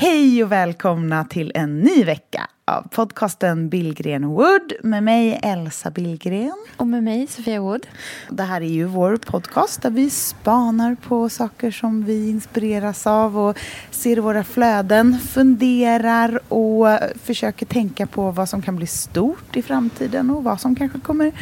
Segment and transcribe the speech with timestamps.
[0.00, 6.66] Hej och välkomna till en ny vecka av podcasten Billgren Wood med mig Elsa Billgren.
[6.76, 7.86] Och med mig, Sofia Wood.
[8.30, 13.38] Det här är ju vår podcast där vi spanar på saker som vi inspireras av
[13.38, 13.58] och
[13.90, 16.86] ser våra flöden, funderar och
[17.22, 21.32] försöker tänka på vad som kan bli stort i framtiden och vad som kanske kommer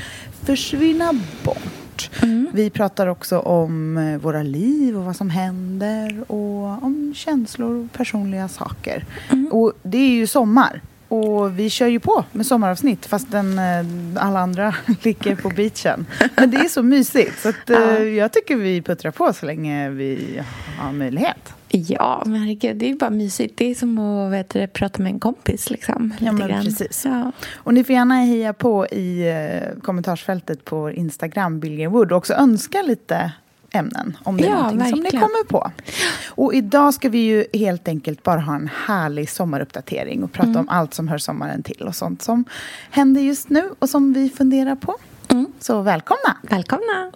[0.44, 1.12] försvinna
[1.44, 1.87] bort.
[2.22, 2.48] Mm.
[2.52, 7.92] Vi pratar också om eh, våra liv och vad som händer och om känslor och
[7.92, 9.04] personliga saker.
[9.30, 9.48] Mm.
[9.52, 10.80] Och det är ju sommar.
[11.08, 16.06] Och vi kör ju på med sommaravsnitt fastän eh, alla andra ligger på beachen.
[16.36, 17.98] Men det är så mysigt så att, eh, Ja.
[17.98, 20.40] jag tycker vi puttrar på så länge vi
[20.78, 21.52] har möjlighet.
[21.70, 23.56] Ja, men herregud, det är bara mysigt.
[23.56, 25.70] Det är som att vet du, prata med en kompis.
[25.70, 26.64] Liksom, Ja, men grann.
[26.64, 27.04] precis.
[27.04, 27.32] Ja.
[27.54, 32.34] Och ni får gärna heja på i eh, kommentarsfältet på Instagram, Billgren Wood, och också
[32.34, 33.32] önska lite
[33.72, 35.22] ämnen om det är Ja, någonting som ni verkligen.
[35.22, 35.70] kommer på.
[36.28, 40.60] Och idag ska vi ju helt enkelt bara ha en härlig sommaruppdatering och prata Mm.
[40.60, 42.44] om allt som hör sommaren till och sånt som
[42.90, 44.96] händer just nu och som vi funderar på.
[45.28, 45.46] Mm.
[45.60, 46.36] Så välkomna!
[46.42, 47.12] Välkomna!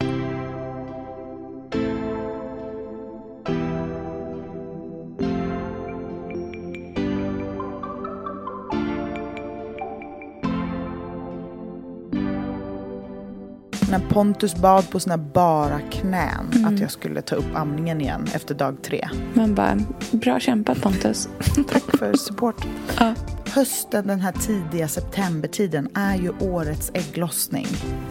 [13.93, 16.75] När Pontus bad på sina bara knän Mm.
[16.75, 19.09] att jag skulle ta upp amningen igen efter dag tre.
[19.35, 19.79] Man bara,
[20.11, 21.29] bra kämpat Pontus.
[21.73, 22.67] Tack för support.
[22.99, 23.15] Ja.
[23.55, 27.67] Hösten, den här tidiga septembertiden, är ju årets ägglossning.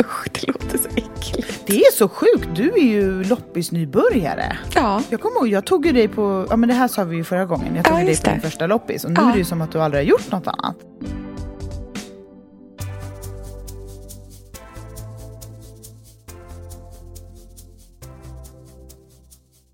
[0.00, 1.62] Usch, det låter så äckligt.
[1.66, 4.56] Det är så sjukt, du är ju loppisnybörjare.
[4.74, 7.16] Ja, Jag kommer ihåg, jag tog ju dig på, ja men det här sa vi
[7.16, 9.28] ju förra gången, jag tog Ja, dig på din första loppis och nu Ja.
[9.28, 10.76] är det ju som att du aldrig har gjort något annat.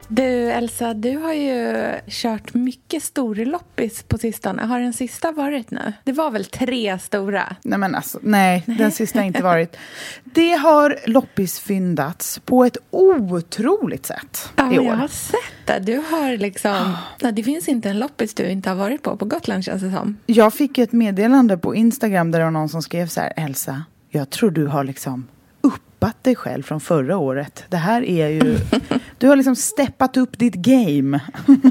[0.09, 1.75] Du Elsa, du har ju
[2.09, 4.63] kört mycket storloppis på sistone.
[4.63, 5.93] Har den sista varit nu?
[6.05, 7.57] Det var väl tre stora?
[7.63, 9.77] Nej men alltså, nej, den sista har inte varit.
[10.25, 14.97] Det har loppisfyndats på ett otroligt sätt Ja, i men jag år.
[14.97, 15.79] har sett det.
[15.79, 16.93] Du har liksom...
[17.23, 19.91] Nej, det finns inte en loppis du inte har varit på på Gotland känns det
[19.91, 20.19] som.
[20.27, 23.85] Jag fick ett meddelande på Instagram där det var någon som skrev så här, Elsa,
[24.11, 25.27] jag tror du har liksom
[25.61, 27.65] uppat dig själv från förra året.
[27.69, 28.59] Det här är ju,
[29.19, 31.21] du har liksom steppat upp ditt game.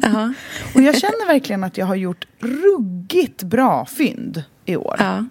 [0.02, 0.34] Ja.
[0.76, 4.96] Och jag känner verkligen att jag har gjort ruggigt bra fynd i år.
[5.00, 5.26] Ja.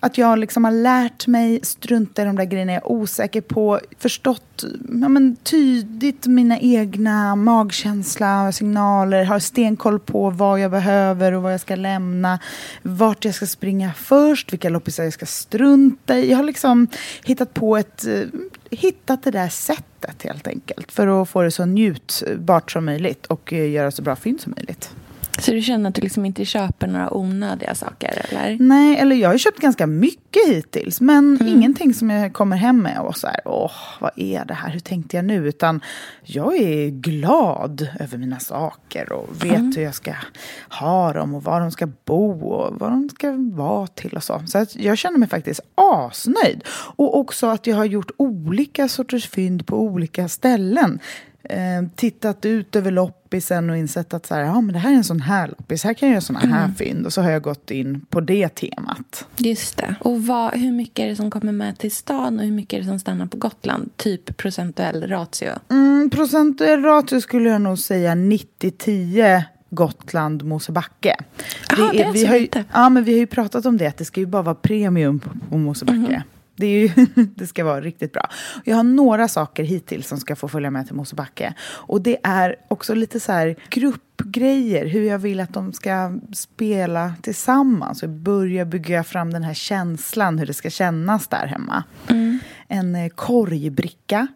[0.00, 3.80] Att jag liksom har lärt mig strunta i de där grejerna jag är osäker på.
[3.98, 4.64] Förstått
[5.00, 9.24] ja, men, tydligt mina egna magkänsla, signaler.
[9.24, 12.38] Har stenkoll på vad jag behöver och vad jag ska lämna.
[12.82, 16.30] Vart jag ska springa först, vilka loppisar jag ska strunta i.
[16.30, 16.86] Jag har liksom
[17.24, 18.06] hittat på ett...
[18.70, 20.92] Hittat det där sättet helt enkelt.
[20.92, 24.54] För att få det så njutbart som möjligt och eh, göra så bra fynd som
[24.56, 24.94] möjligt.
[25.38, 28.56] Så du känner att du liksom inte köper några onödiga saker, eller?
[28.60, 31.00] Nej, eller jag har köpt ganska mycket hittills.
[31.00, 31.48] Men Mm.
[31.56, 34.70] ingenting som jag kommer hem med och så här, åh, vad är det här?
[34.70, 35.48] Hur tänkte jag nu?
[35.48, 35.80] Utan
[36.22, 39.72] jag är glad över mina saker och vet Mm.
[39.76, 40.12] hur jag ska
[40.68, 44.42] ha dem och var de ska bo och vad de ska vara till och så.
[44.46, 46.64] Så att jag känner mig faktiskt asnöjd.
[46.96, 50.98] Och också att jag har gjort olika sorters fynd på olika ställen.
[51.50, 54.94] Eh, tittat ut över loppisen och insett att så här, ja, men det här är
[54.94, 56.74] en sån här loppis, här kan jag göra såna här Mm.
[56.74, 57.06] fynd.
[57.06, 59.26] Och så har jag gått in på det temat.
[59.36, 59.94] Just det.
[60.00, 62.80] Och vad, hur mycket är det som kommer med till stan och hur mycket är
[62.80, 63.90] det som stannar på Gotland?
[63.96, 65.50] Typ procentuell ratio.
[65.70, 71.16] Mm, procentuell ratio skulle jag nog säga 90-10 Gotland, Mosebacke.
[71.76, 72.64] Jaha, det är vi så har ju, lite.
[72.72, 75.18] Ja, men vi har ju pratat om det, att det ska ju bara vara premium
[75.48, 75.98] på, Mosebacke.
[75.98, 76.22] Mhm.
[76.58, 78.30] Det, ju, det ska vara riktigt bra.
[78.64, 81.54] Jag har några saker hittills som ska få följa med till Mosebacke.
[81.60, 87.14] Och det är också lite så här gruppgrejer, hur jag vill att de ska spela
[87.22, 88.02] tillsammans.
[88.02, 91.84] Och börja bygga fram den här känslan, hur det ska kännas där hemma.
[92.68, 94.26] En eh, korgbricka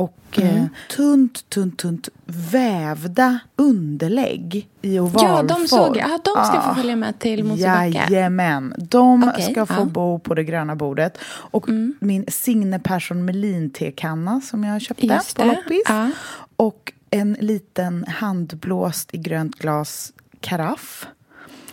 [0.00, 0.64] och eh,
[0.96, 5.30] tunt, tunt, tunt vävda underlägg i ovalform.
[5.30, 6.10] Ja, de såg jag.
[6.10, 8.06] Ja, de ska få följa med till Mosebacke.
[8.10, 8.74] Jajamän.
[8.78, 9.84] De Okej, ska få ja.
[9.84, 11.18] bo på det gröna bordet.
[11.24, 11.68] Och
[12.00, 15.82] min Signe Persson Melin-tekanna som jag köpte på loppis.
[15.88, 16.10] ja.
[16.56, 21.06] Och en liten handblåst i grönt glas karaff.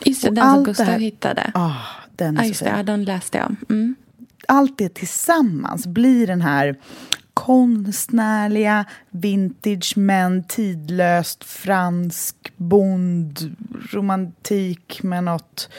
[0.03, 1.51] Just det, den som Gustav här- hittade.
[1.53, 1.71] Ah,
[2.15, 2.71] den Ja, är just så det.
[2.77, 3.55] Ja, den läste jag.
[3.69, 3.95] Mm.
[4.47, 6.75] allt det tillsammans blir den här
[7.37, 13.55] konstnärliga, vintage men tidlöst fransk bond
[13.91, 15.69] romantik med något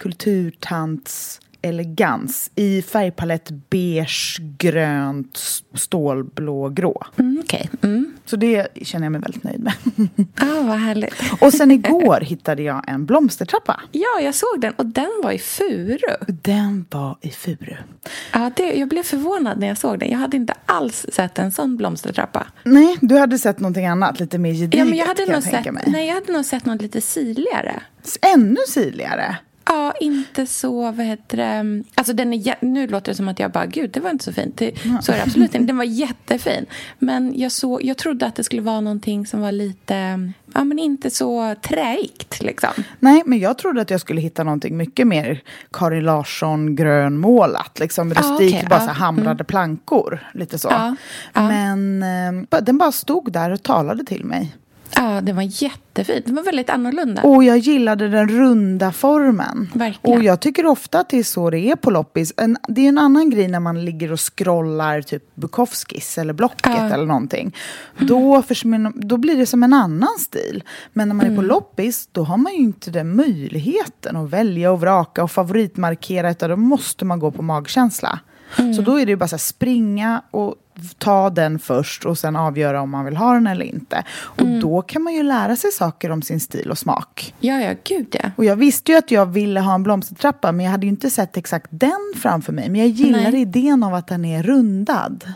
[0.00, 5.38] kulturtants elegans i färgpalett beige, grönt,
[5.74, 7.02] stålblå, grå.
[7.18, 7.70] Mm, Okej.
[7.82, 8.12] Mm.
[8.24, 9.72] Så det känner jag mig väldigt nöjd med.
[10.36, 11.14] Ah, vad härligt.
[11.40, 13.80] Och sen igår hittade jag en blomstertrappa.
[13.92, 15.98] Ja, jag såg den och den var i furu.
[16.26, 17.76] Den var i furu.
[18.32, 20.10] Ja, det, jag blev förvånad när jag såg den.
[20.10, 22.46] Jag hade inte alls sett en sån blomstertrappa.
[22.64, 25.42] Nej, du hade sett någonting annat, lite mer gediget Ja, men jag hade, kan jag
[25.42, 25.84] tänka sett, mig.
[25.86, 27.82] nej, jag hade nog sett något lite syrligare.
[28.34, 29.36] Ännu syrligare.
[29.72, 33.50] Ja, inte så, vad heter det, alltså den är, nu låter det som att jag
[33.50, 34.56] bara, gud, det var inte så fint.
[34.56, 34.72] Det,
[35.02, 35.66] så är det absolut inte.
[35.66, 36.66] Den var jättefin.
[36.98, 39.94] Men jag, så, jag trodde att det skulle vara någonting som var lite,
[40.54, 42.70] ja men inte så träigt liksom.
[42.98, 47.78] Nej, men jag trodde att jag skulle hitta någonting mycket mer Karin Larsson grönmålat.
[47.78, 50.26] Liksom rustikt, okej, bara ja, så hamrade plankor.
[50.34, 50.68] Lite så.
[50.70, 50.96] Ja.
[51.34, 52.02] Men
[52.50, 54.56] eh, den bara stod där och talade till mig.
[54.96, 56.22] Ja, den var jättefin.
[56.26, 57.22] Den var väldigt annorlunda.
[57.22, 59.70] Och jag gillade den runda formen.
[59.74, 60.18] Verkligen.
[60.18, 62.32] Och jag tycker ofta att det är så det är på loppis.
[62.36, 66.60] En, det är en annan grej när man ligger och scrollar typ Bukowskis eller Blocket
[66.78, 66.88] Ja.
[66.94, 67.56] eller någonting.
[67.98, 70.62] Då, försvinner, då blir det som en annan stil.
[70.92, 71.38] Men när man Mm.
[71.38, 75.30] är på loppis då har man ju inte den möjligheten att välja och vraka och
[75.30, 78.18] favoritmarkera utan då måste man gå på magkänsla.
[78.58, 78.74] Mm.
[78.74, 80.54] Så då är det ju bara så här, springa och
[80.98, 84.04] ta den först och sen avgöra om man vill ha den eller inte.
[84.12, 84.60] Och Mm.
[84.60, 87.34] då kan man ju lära sig saker om sin stil och smak.
[87.40, 88.30] Ja, ja, gud ja.
[88.36, 91.10] Och jag visste ju att jag ville ha en blomstertrappa men jag hade ju inte
[91.10, 92.68] sett exakt den framför mig.
[92.68, 93.40] Men jag gillar Nej.
[93.40, 95.32] idén av att den är rundad.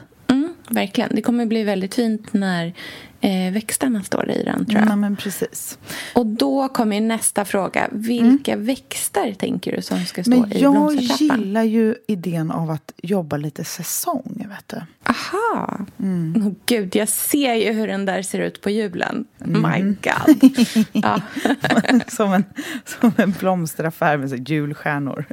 [0.70, 1.10] Mm, verkligen.
[1.14, 2.74] Det kommer bli väldigt fint när
[3.20, 4.88] eh, växterna står i den, tror jag.
[4.90, 5.78] Ja, men precis.
[6.14, 7.88] Och då kommer nästa fråga.
[7.92, 11.40] Vilka växter tänker du som ska stå Men i jag blomstertrappan?
[11.40, 15.10] gillar ju idén av att jobba lite säsong, vet du.
[15.10, 15.86] Aha!
[16.00, 16.42] Mm.
[16.46, 19.24] Åh, Gud, jag ser ju hur den där ser ut på julen.
[19.44, 19.62] Mm.
[19.62, 20.50] My God!
[20.92, 21.20] ja.
[22.08, 22.44] som, en,
[22.84, 25.24] som en blomsteraffär med så julstjärnor.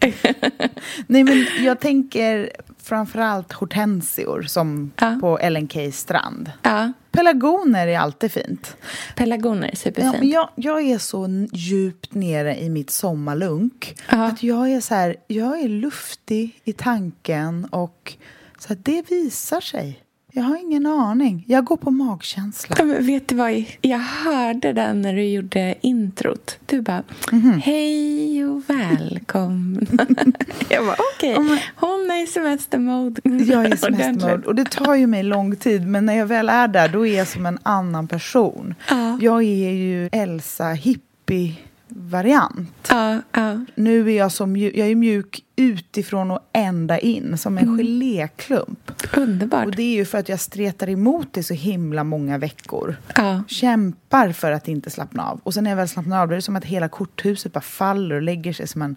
[1.06, 2.50] Nej, men jag tänker
[2.84, 5.18] framförallt hortensior som Ja.
[5.20, 6.52] på LNK strand.
[6.62, 8.76] ja, Pelargoner är alltid fint.
[9.16, 10.18] pelargoner är Ja, superfint.
[10.18, 13.96] men jag, jag är så djupt nere i mitt sommarlunk.
[14.10, 14.24] Ja.
[14.26, 18.14] Att jag är så här, jag är luftig i tanken och
[18.58, 20.00] så här, det visar sig.
[20.36, 21.44] Jag har ingen aning.
[21.48, 22.76] Jag går på magkänsla.
[22.78, 23.64] Ja, vet du vad?
[23.80, 26.58] Jag hörde den när du gjorde introt.
[26.66, 27.02] Du bara,
[27.32, 27.60] Mhm.
[27.64, 29.86] hej och välkommen.
[30.68, 31.34] jag bara, okej,
[31.76, 33.20] hon är i semestermode.
[33.24, 36.48] Jag är i semestermode och det tar ju mig lång tid men när jag väl
[36.48, 38.74] är där då är jag som en annan person.
[38.90, 39.18] Ja.
[39.20, 42.88] Jag är ju Elsa hippie-variant.
[42.90, 43.64] Ja, ja.
[43.74, 48.83] Nu är jag mjuk, jag är mjuk utifrån och ända in som en geléklump.
[49.16, 49.66] Underbart.
[49.66, 52.96] Och det är ju för att jag stretar emot det så himla många veckor.
[53.16, 53.42] Ja.
[53.48, 55.40] Kämpar för att inte slappna av.
[55.42, 57.60] Och sen när jag väl slappnar av då är det som att hela korthuset bara
[57.60, 58.96] faller och lägger sig som en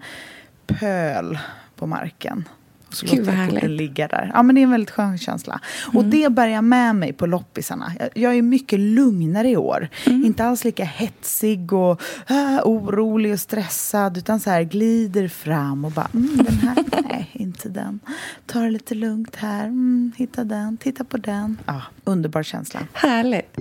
[0.68, 1.40] pöl
[1.76, 2.48] på marken.
[2.88, 3.64] Och så Gud, vad härligt.
[3.64, 4.32] ligga där.
[4.34, 5.60] Ja men det är en väldigt skön känsla.
[5.88, 6.10] Och Mm.
[6.10, 7.92] det bär jag med mig på loppisarna.
[8.00, 9.90] Jag, jag är mycket lugnare i år.
[10.06, 10.26] Mm.
[10.26, 14.18] Inte alls lika hetsig och äh, orolig och stressad.
[14.18, 16.78] Utan så här glider fram och bara, mm, den här,
[17.10, 18.00] nej, inte den.
[18.46, 21.58] Ta det lite lugnt här, mm, hitta den, titta på den.
[21.66, 22.80] Ja, underbar känsla.
[22.94, 23.58] Härligt.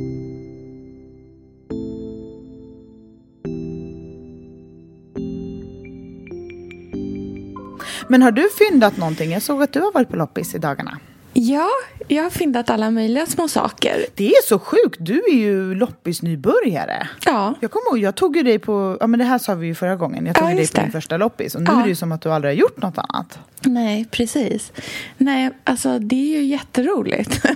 [8.08, 9.30] Men har du fyndat någonting?
[9.32, 10.98] Jag såg att du har varit på loppis i dagarna.
[11.38, 11.68] Ja,
[12.08, 14.06] jag har fyndat alla möjliga små saker.
[14.14, 17.08] Det är så sjukt, du är ju loppisnybörjare.
[17.26, 19.66] Ja, Jag kommer ihåg, jag tog ju dig på, ja men det här sa vi
[19.66, 21.78] ju förra gången, jag tog Ja, dig på din första loppis och nu Ja.
[21.78, 23.38] är det ju som att du aldrig har gjort något annat.
[23.60, 24.72] nej, precis.
[25.16, 27.42] Nej, alltså det är ju jätteroligt.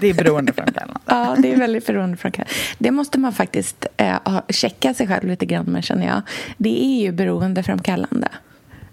[0.00, 1.00] Det är beroendeframkallande.
[1.06, 2.52] ja, det är väldigt beroendeframkallande.
[2.78, 4.16] Det måste man faktiskt eh,
[4.48, 6.22] checka sig själv lite grann med, känner jag.
[6.56, 8.28] Det är ju beroendeframkallande.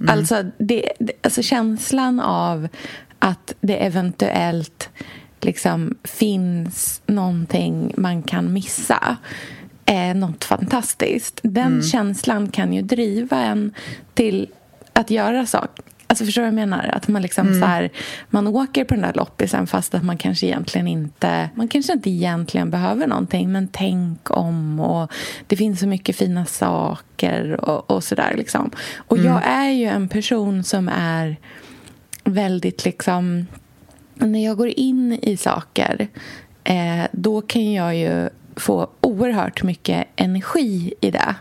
[0.07, 2.67] Alltså, det, alltså känslan av
[3.19, 4.89] att det eventuellt
[5.41, 9.17] liksom finns någonting man kan missa
[9.85, 11.39] är något fantastiskt.
[11.43, 13.73] Den känslan kan ju driva en
[14.13, 14.49] till
[14.93, 16.89] att göra sak, Alltså förstår du vad jag menar?
[16.93, 17.59] Att man liksom Mm.
[17.59, 17.89] så här,
[18.29, 22.09] man åker på den där loppisen fast att man kanske egentligen inte man kanske inte
[22.09, 25.11] egentligen behöver någonting men tänk om och
[25.47, 28.71] det finns så mycket fina saker och, och sådär liksom.
[28.97, 31.35] Och jag är ju en person som är
[32.23, 33.47] väldigt liksom
[34.13, 36.07] när jag går in i saker
[36.63, 41.35] eh, då kan jag ju få oerhört mycket energi i det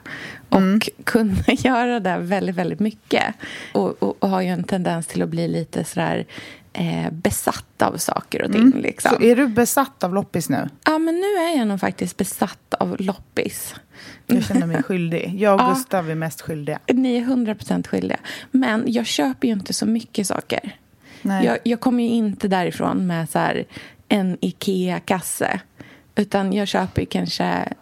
[0.49, 3.35] och kunna göra det väldigt, väldigt mycket.
[3.73, 6.27] Och, och, och har ju en tendens till att bli lite sådär
[6.73, 8.71] eh, besatt av saker och ting.
[8.71, 9.11] Liksom.
[9.11, 10.69] Så är du besatt av loppis nu?
[10.85, 13.75] Ja, men nu är jag nog faktiskt besatt av loppis.
[14.27, 15.35] Jag känner mig skyldig.
[15.39, 15.69] Jag och Ja.
[15.69, 16.79] Gustav är mest skyldiga.
[16.87, 18.19] Ni är 100% skyldiga.
[18.51, 20.77] Men jag köper ju inte så mycket saker.
[21.23, 21.47] Nej.
[21.47, 23.65] Jag, jag kommer ju inte därifrån med så här,
[24.09, 25.61] en Ikea-kasse.
[26.17, 27.73] Utan jag köper kanske...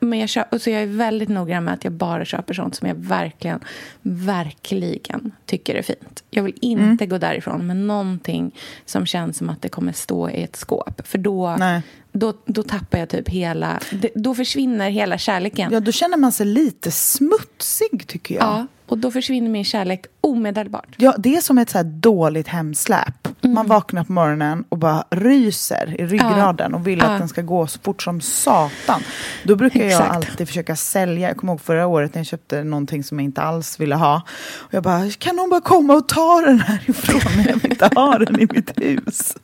[0.00, 2.88] men- jag, köper, så jag är väldigt noggrann med att jag bara köper sånt som
[2.88, 3.60] jag verkligen,
[4.02, 6.24] verkligen tycker är fint.
[6.30, 8.54] Jag vill inte gå därifrån med någonting
[8.84, 11.06] som känns som att det kommer stå i ett skåp.
[11.06, 11.82] För då, Nej.
[12.18, 13.80] Då, då tappar jag typ hela...
[14.14, 15.72] Då försvinner hela kärleken.
[15.72, 18.44] Ja, då känner man sig lite smutsig, tycker jag.
[18.44, 20.88] Ja, och då försvinner min kärlek omedelbart.
[20.96, 23.26] Ja, det är som ett så dåligt hemsläp.
[23.42, 23.54] Mm.
[23.54, 27.04] Man vaknar på morgonen och bara ryser i ryggraden och vill Ja.
[27.04, 29.02] att den ska gå så fort som satan.
[29.42, 30.14] Då brukar jag Exakt.
[30.14, 31.28] alltid försöka sälja.
[31.28, 34.22] Jag kommer ihåg förra året när jag köpte någonting som jag inte alls ville ha.
[34.58, 37.46] Och jag bara, kan någon bara komma och ta den här ifrån mig?
[37.48, 39.36] Jag vill inte ha den i mitt hus.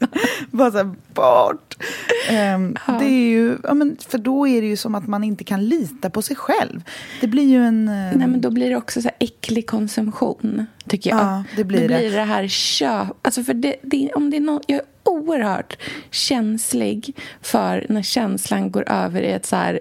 [0.50, 1.76] bara så här, bort.
[2.28, 5.44] Ehm, Det är ju, ja, men, för då är det ju som att man inte
[5.44, 6.82] kan lita på sig själv.
[7.20, 7.88] Det blir ju en...
[7.88, 11.18] eh, Nej, men då blir det också så här äcklig konsumtion, tycker jag.
[11.18, 11.98] Ja, det blir då det.
[11.98, 13.06] blir det här köp...
[13.22, 15.76] Alltså för det, det, om det är någon, jag är oerhört
[16.10, 19.80] känslig för när känslan går över i ett så här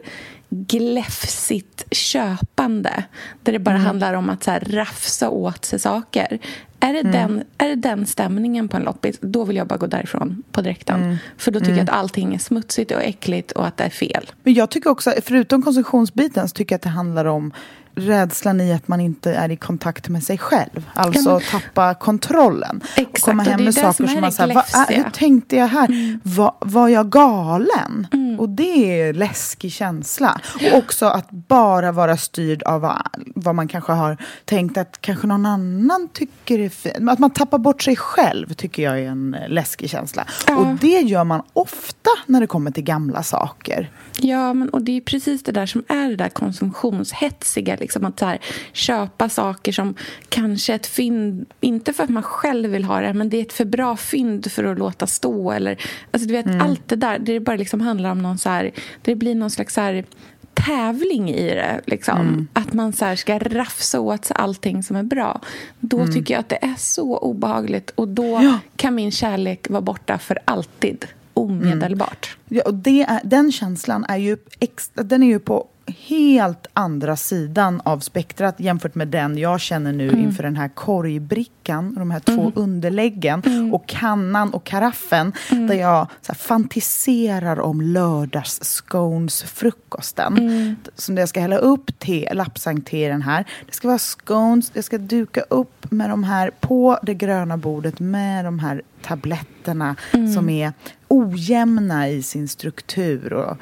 [0.49, 3.03] gläfsigt köpande
[3.43, 3.85] där det bara Mm.
[3.85, 6.39] handlar om att så här rafsa åt sig saker.
[6.81, 9.87] Är det, den, är det den stämningen på en loppis, då vill jag bara gå
[9.87, 11.03] därifrån på direkten.
[11.03, 11.17] Mm.
[11.37, 14.31] För då tycker jag att allting är smutsigt och äckligt och att det är fel.
[14.43, 17.53] Men jag tycker också, förutom konsumtionsbiten, så tycker jag att det handlar om
[17.95, 20.89] rädslan i att man inte är i kontakt med sig själv.
[20.93, 22.81] Alltså Ja, men- tappa kontrollen.
[22.95, 25.55] Exakt, och komma och hem är med saker som som man säger, gläfsiga." hur tänkte
[25.55, 26.19] jag här?
[26.23, 28.07] Var, var jag galen?
[28.39, 28.49] Mm.
[28.49, 30.41] Och det är läskig känsla.
[30.71, 33.01] Och också att bara vara styrd av vad,
[33.35, 37.09] vad man kanske har tänkt att kanske någon annan tycker är fint.
[37.09, 40.25] Att man tappar bort sig själv tycker jag är en läskig känsla.
[40.47, 40.57] Ja.
[40.57, 43.91] Och det gör man ofta när det kommer till gamla saker.
[44.21, 47.75] Ja, men, och det är precis det där som är det där konsumtionshetsiga.
[47.79, 48.39] Liksom, att här,
[48.73, 49.95] köpa saker som
[50.29, 53.53] kanske ett fynd, inte för att man själv vill ha det, men det är ett
[53.53, 55.51] för bra fynd för att låta stå.
[55.51, 55.77] Eller,
[56.11, 58.71] alltså, du vet, Allt det där, det bara liksom handlar om någon så här,
[59.01, 60.05] det blir någon slags så här,
[60.53, 61.81] tävling i det.
[61.85, 62.47] Liksom.
[62.53, 65.41] Att man så ska rafsa åt sig allting som är bra.
[65.79, 70.17] Då tycker jag att det är så obehagligt och då kan min kärlek vara borta
[70.17, 71.05] för alltid.
[71.33, 72.37] Omedelbart.
[72.47, 75.67] Ja, och det är, den känslan är ju, extra, den är ju på
[76.07, 81.95] helt andra sidan av spektrat jämfört med den jag känner nu inför den här korgbrickan,
[81.95, 83.43] de här två underläggen
[83.73, 90.75] och kannan och karaffen där jag här, fantiserar om lördagsscones-frukosten.
[90.95, 93.45] Som jag ska hälla upp te, lapsang-te i den här.
[93.65, 97.99] Det ska vara scones, jag ska duka upp med de här på det gröna bordet
[97.99, 99.95] med de här tabletterna
[100.35, 100.73] som är
[101.07, 103.57] ojämna i sin struktur och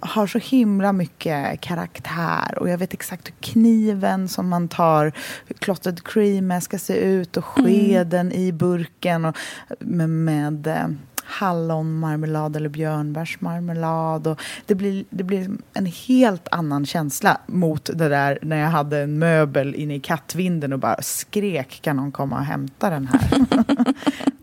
[0.00, 2.58] har så himla mycket karaktär.
[2.58, 5.12] Och jag vet exakt hur kniven som man tar
[5.58, 9.36] clotted cream ska se ut och skeden i burken och
[9.78, 10.88] med, med eh,
[11.30, 14.26] hallonmarmelad eller björnbärsmarmelad.
[14.26, 18.98] Och det, blir, det blir en helt annan känsla mot det där när jag hade
[18.98, 23.30] en möbel inne i kattvinden och bara skrek kan någon komma och hämta den här.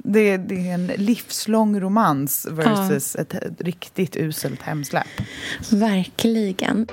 [0.08, 5.08] det, det är en livslång romans versus ett riktigt uselt hemsläp.
[5.72, 6.88] Verkligen.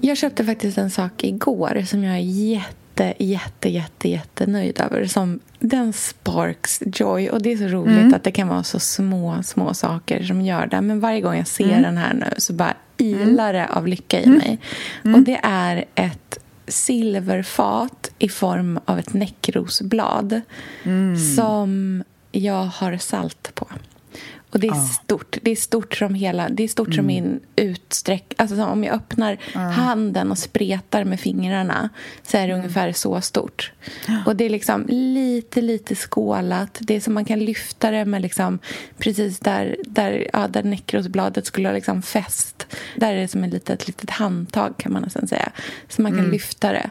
[0.00, 2.74] Jag köpte faktiskt en sak igår som jag är jätte,
[3.18, 5.06] jätte, jätte, jätte nöjd över.
[5.06, 7.30] Som den sparks joy.
[7.30, 10.66] Och det är så roligt att det kan vara så små, små saker som gör
[10.66, 10.80] det.
[10.80, 14.26] Men varje gång jag ser den här nu så bara ilar det av lycka i
[14.26, 14.58] mig.
[15.14, 16.38] Och det är ett
[16.68, 20.40] silverfat i form av ett näckrosblad
[21.36, 22.02] som
[22.32, 23.66] jag har salt på.
[24.50, 25.36] Och det är stort.
[25.42, 28.34] Det är stort som hela, det är stort som min utsträck...
[28.36, 31.88] Alltså om jag öppnar handen och spretar med fingrarna
[32.22, 33.72] så är det ungefär så stort.
[34.26, 36.78] Och det är liksom lite, lite skålat.
[36.80, 38.58] Det är som man kan lyfta det med liksom
[38.98, 42.66] precis där, där, ja, där näckrosbladet skulle ha liksom fäst.
[42.96, 45.52] Där är det som ett litet, litet handtag kan man nästan säga.
[45.88, 46.30] Så man kan Mm.
[46.30, 46.90] lyfta det.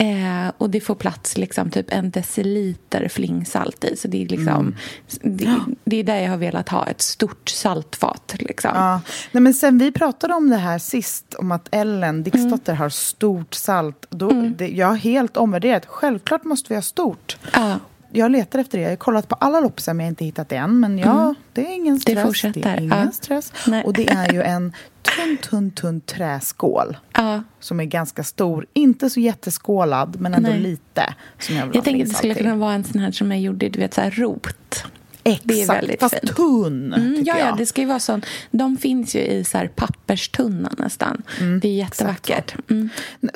[0.00, 3.96] Eh, och det får plats liksom typ en deciliter flingsalt i.
[3.96, 4.74] Så det är liksom...
[5.22, 5.36] Mm.
[5.36, 8.34] Det, det är där jag har velat ha ett stort saltfat.
[8.38, 8.70] Liksom.
[8.74, 9.00] Ja.
[9.32, 12.78] Nej, men sen vi pratade om det här sist, om att Ellen Dixdotter Mm.
[12.82, 14.06] har stort salt.
[14.10, 15.86] Då, det, jag har helt omvärderat.
[15.86, 17.36] Självklart måste vi ha stort.
[17.52, 17.78] Ja.
[18.12, 18.82] Jag letar efter det.
[18.84, 20.80] Jag har kollat på alla loppisar men jag har inte hittat det än.
[20.80, 22.12] Men ja, det är ingen stress.
[22.16, 22.26] Mm.
[22.26, 22.60] fortsätter.
[22.62, 23.10] Det är ingen Ja.
[23.12, 23.52] stress.
[23.66, 23.84] Nej.
[23.84, 24.72] Och det är ju en
[25.02, 26.96] tunn, tunn, tunn träskål.
[27.14, 27.42] Ja.
[27.60, 28.66] Som är ganska stor.
[28.72, 30.60] Inte så jätteskålad, men ändå Nej.
[30.60, 31.14] lite.
[31.38, 32.42] Som jag vill Jag tänker att det skulle till.
[32.42, 33.32] kunna vara en sån här som
[33.68, 34.84] du vet, så här rot.
[35.32, 36.36] Exakt, det är väldigt fast fint.
[36.36, 38.22] tunn, Mm, ja, ja, det ska ju vara sån.
[38.50, 41.22] De finns ju i så här papperstunna nästan.
[41.62, 42.54] det är jättevackert.
[42.70, 42.88] Mm.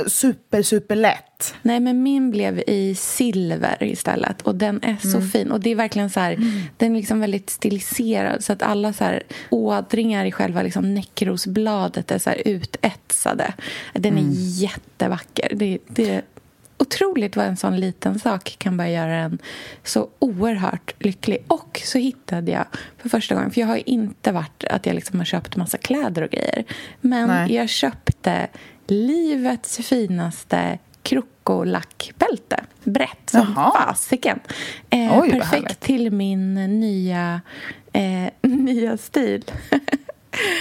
[0.06, 1.54] Super, super lätt.
[1.62, 4.42] Nej, men min blev i silver istället.
[4.42, 5.50] Och den är så fin.
[5.50, 6.36] Och det är verkligen så här,
[6.76, 8.44] den är liksom väldigt stiliserad.
[8.44, 13.52] Så att alla så här ådringar i själva liksom näckrosbladet är så här utetsade.
[13.92, 14.24] Den är
[14.62, 15.52] jättevacker.
[15.54, 16.22] Det, det
[16.82, 19.38] otroligt vad en sån liten sak kan bara göra en
[19.84, 21.44] så oerhört lycklig.
[21.48, 22.64] Och så hittade jag
[22.98, 25.78] för första gången, för jag har ju inte varit att jag liksom har köpt massa
[25.78, 26.64] kläder och grejer.
[27.00, 27.54] Men Nej.
[27.54, 28.48] jag köpte
[28.86, 32.64] livets finaste krokolackbälte.
[32.84, 33.72] Brett som Jaha.
[33.86, 34.40] fasiken.
[34.90, 37.40] Eh, Oj, perfekt till min nya,
[37.92, 39.44] eh, nya stil.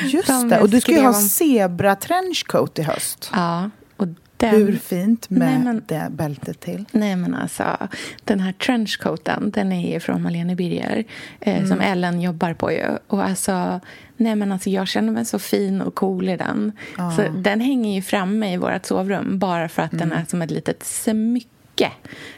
[0.04, 0.60] Just det.
[0.62, 3.30] Och du ska ju ha om- zebra trenchcoat i höst.
[3.34, 3.70] ja,
[4.42, 4.56] den...
[4.56, 6.86] Hur fint med Nej, men- det bältet till.
[6.92, 7.64] Nej, men alltså,
[8.24, 11.04] den här trenchcoaten, den är från Malene Birger
[11.40, 12.86] eh, som Ellen jobbar på ju.
[13.08, 13.80] Och alltså,
[14.18, 16.72] nej men alltså jag känner mig så fin och cool i den.
[17.16, 20.52] Så den hänger ju framme i vårt sovrum bara för att den är som ett
[20.52, 21.92] litet smycke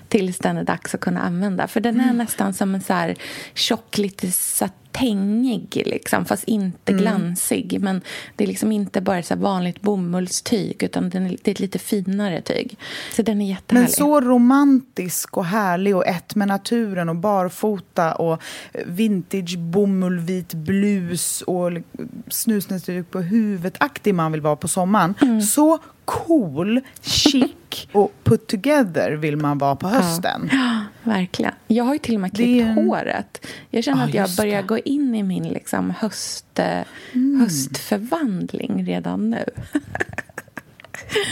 [0.08, 1.68] tills den är dags att kunna använda.
[1.68, 3.16] För den är nästan som en så här
[3.54, 7.78] tjock, lite satängig liksom, fast inte glansig.
[7.82, 8.02] Men
[8.36, 11.80] det är liksom inte bara så vanligt bomullstyg utan den är, det är ett lite
[11.80, 12.78] finare tyg.
[13.16, 13.90] Så den är jättehärlig.
[13.90, 18.42] Men så romantisk och härlig och ett med naturen och barfota och
[18.86, 21.72] vintage bomullvit blus och
[22.28, 25.14] snusnäsduk på huvudet-aktig man vill vara på sommaren.
[25.22, 25.42] Mm.
[25.42, 27.52] Så cool, chic
[27.92, 30.03] och put together vill man vara på hösten.
[31.04, 31.54] Verkligen.
[31.68, 33.46] Jag har ju till och med Det klippt en- håret.
[33.70, 34.68] Jag känner Ja, att jag börjar det.
[34.68, 36.60] gå in i min liksom höst,
[37.14, 37.40] Mm.
[37.42, 39.44] höstförvandling redan nu.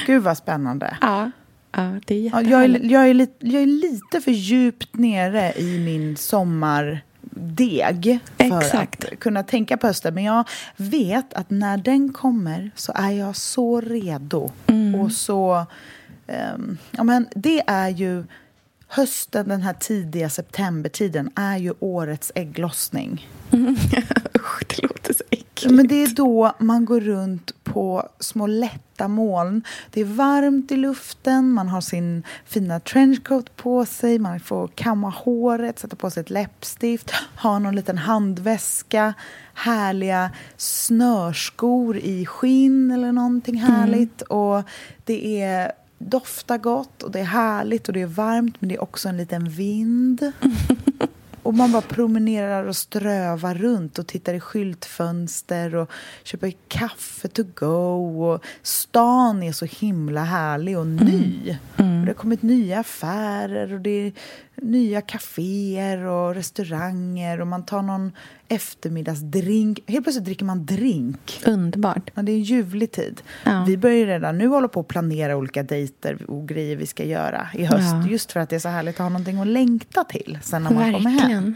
[0.07, 0.97] Gud vad spännande.
[1.01, 1.31] ja,
[1.71, 2.83] ja, det är Ja, jättehärligt.
[2.83, 8.57] jag, är, jag, är lite, jag är lite för djupt nere i min sommardeg för
[8.61, 9.05] Exakt.
[9.05, 10.13] att kunna tänka på hösten.
[10.13, 14.51] Men jag vet att när den kommer så är jag så redo.
[14.67, 15.01] Mm.
[15.01, 15.65] Och så...
[16.27, 18.23] ehm, ja, men det är ju...
[18.93, 23.27] Hösten, den här tidiga septembertiden, är ju årets ägglossning.
[24.35, 25.75] Usch, det låter så äckligt.
[25.75, 29.63] Men det är då man går runt på små lätta moln.
[29.91, 35.09] Det är varmt i luften, man har sin fina trenchcoat på sig, man får kamma
[35.09, 39.13] håret, sätta på sig ett läppstift, ha någon liten handväska,
[39.53, 44.21] härliga snörskor i skinn eller någonting härligt.
[44.21, 44.63] Och
[45.05, 45.71] det är
[46.09, 49.17] doftar gott och det är härligt och det är varmt men det är också en
[49.17, 50.31] liten vind.
[51.43, 55.91] Och man bara promenerar och strövar runt och tittar i skyltfönster och
[56.23, 58.25] köper kaffe to go.
[58.25, 61.57] Och stan är så himla härlig och ny.
[61.77, 64.13] Och det har kommit nya affärer och det är
[64.61, 68.11] nya kaféer och restauranger och man tar någon
[68.47, 69.79] eftermiddagsdrink.
[69.87, 71.41] Helt plötsligt dricker man drink.
[71.45, 72.11] Underbart.
[72.13, 73.21] Ja, det är en ljuvlig tid.
[73.45, 73.63] Ja.
[73.67, 77.47] Vi börjar redan nu hålla på att planera olika dejter och grejer vi ska göra
[77.53, 77.95] i höst.
[78.03, 78.07] Ja.
[78.07, 80.71] Just för att det är så härligt att ha någonting att längta till sen när
[80.71, 81.17] man kommer hem.
[81.17, 81.55] Verkligen.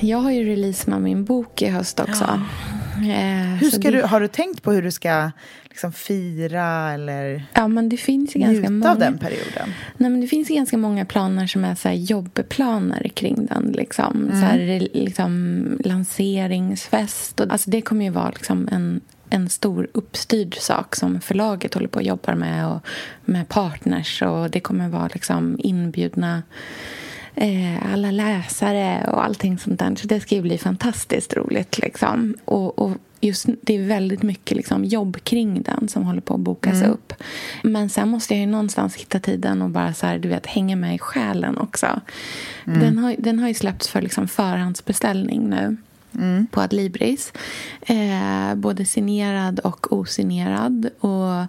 [0.00, 2.40] Jag har ju release med min bok i höst också.
[3.10, 5.30] Eh, Hur ska det- du, har du tänkt på hur du ska
[5.68, 8.90] liksom fira eller Ja, men det finns ganska njuta många...
[8.90, 9.74] av den perioden?
[9.96, 13.72] Nej, men det finns ganska många planer som är så jobbplaner kring den.
[13.72, 14.28] Liksom.
[14.30, 17.40] Så här, liksom, lanseringsfest.
[17.40, 21.88] Och, alltså, det kommer ju vara liksom en, en stor uppstyrd sak som förlaget håller
[21.88, 22.86] på och jobbar med och
[23.24, 24.22] med partners.
[24.22, 26.42] Och Det kommer vara liksom inbjudna
[27.34, 29.94] eh, alla läsare och allting sånt där.
[29.96, 31.78] Så det ska ju bli fantastiskt roligt.
[31.78, 32.34] Liksom.
[32.44, 36.40] Och, och just Det är väldigt mycket liksom, jobb kring den som håller på att
[36.40, 37.12] bokas upp.
[37.62, 40.76] Men sen måste jag ju någonstans hitta tiden och bara så här, du vet, hänga
[40.76, 42.00] med i själen också.
[42.64, 45.76] Den, har, den har ju släppts för liksom, förhandsbeställning nu
[46.50, 47.32] på Adlibris.
[47.80, 50.90] Eh, både signerad och osignerad.
[51.00, 51.46] Och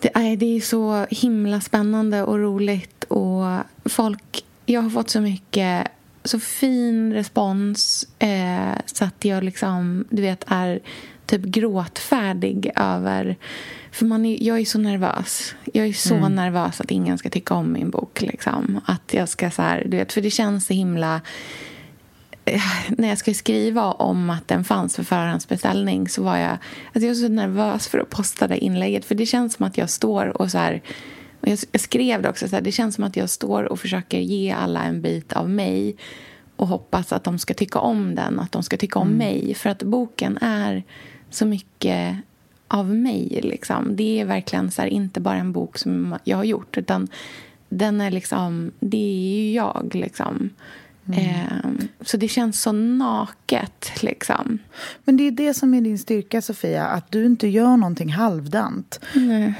[0.00, 3.04] det, är, det är så himla spännande och roligt.
[3.04, 3.44] Och
[3.84, 5.88] folk, jag har fått så mycket
[6.24, 10.80] så fin respons eh, så att jag liksom, du vet, är
[11.26, 13.36] typ gråtfärdig över...
[13.92, 15.54] För man är, jag är så nervös.
[15.72, 16.34] Jag är så Mm.
[16.34, 18.20] nervös att ingen ska tycka om min bok.
[18.22, 18.80] Liksom.
[18.86, 21.20] Att jag ska så här, du vet, för det känns så himla...
[22.44, 27.00] Eh, När jag skulle skriva om att den fanns för förhandsbeställning så var jag, alltså
[27.00, 29.04] jag var så nervös för att posta det inlägget.
[29.04, 30.82] För det känns som att jag står och så här...
[31.44, 33.80] Och jag, jag skrev det också, så här, det känns som att jag står och
[33.80, 35.96] försöker ge alla en bit av mig
[36.56, 39.54] och hoppas att de ska tycka om den, att de ska tycka om mig.
[39.54, 40.82] För att boken är
[41.30, 42.16] så mycket
[42.68, 43.40] av mig.
[43.42, 43.96] Liksom.
[43.96, 47.08] Det är verkligen så här, inte bara en bok som jag har gjort utan
[47.68, 49.90] den är liksom, det är ju jag.
[49.94, 50.50] Liksom.
[51.12, 54.02] Ehm, så det känns så naket.
[54.02, 54.58] Liksom.
[55.04, 56.86] Men det är det som är din styrka, Sofia.
[56.86, 59.00] Att du inte gör någonting halvdant.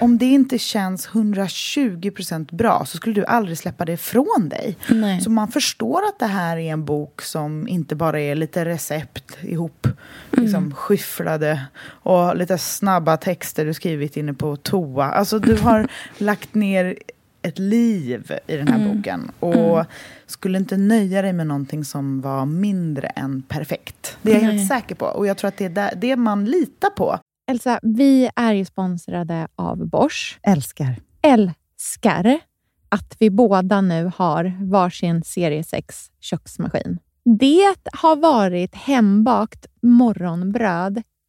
[0.01, 4.77] Om det inte känns 120% bra så skulle du aldrig släppa det ifrån dig.
[4.89, 5.21] Nej.
[5.21, 9.37] Så man förstår att det här är en bok som inte bara är lite recept
[9.43, 9.89] ihop,
[10.31, 15.05] liksom skyfflade och lite snabba texter du skrivit inne på toa.
[15.05, 16.97] Alltså du har lagt ner
[17.45, 19.31] ett liv i den här boken.
[19.41, 19.85] Och
[20.27, 24.19] skulle inte nöja dig med någonting som var mindre än perfekt.
[24.23, 25.07] Det är jag helt säker på.
[25.07, 27.19] Och jag tror att det är det man litar på.
[27.51, 30.39] Elsa, vi är ju sponsrade av Bosch.
[30.43, 30.97] Älskar.
[31.23, 32.39] Älskar
[32.89, 36.99] att vi båda nu har varsin serie 6 köksmaskin.
[37.25, 41.03] Det har varit hembakt morgonbröd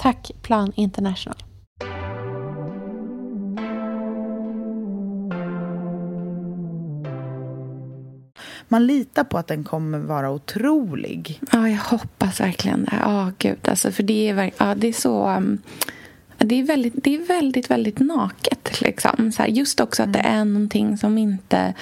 [0.00, 1.36] Tack Plan International.
[8.68, 11.40] Man litar på att den kommer vara otrolig.
[11.52, 12.98] Ja, jag hoppas verkligen det.
[13.00, 13.68] Ja, gud.
[13.68, 15.28] Alltså, för det är, ja, det är så...
[15.28, 15.58] um,
[16.38, 18.80] det är väldigt, det är väldigt, väldigt naket.
[18.80, 19.32] Liksom.
[19.32, 21.74] Så här, just också att det är någonting som inte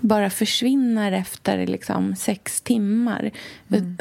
[0.00, 3.30] bara försvinner efter liksom, sex timmar.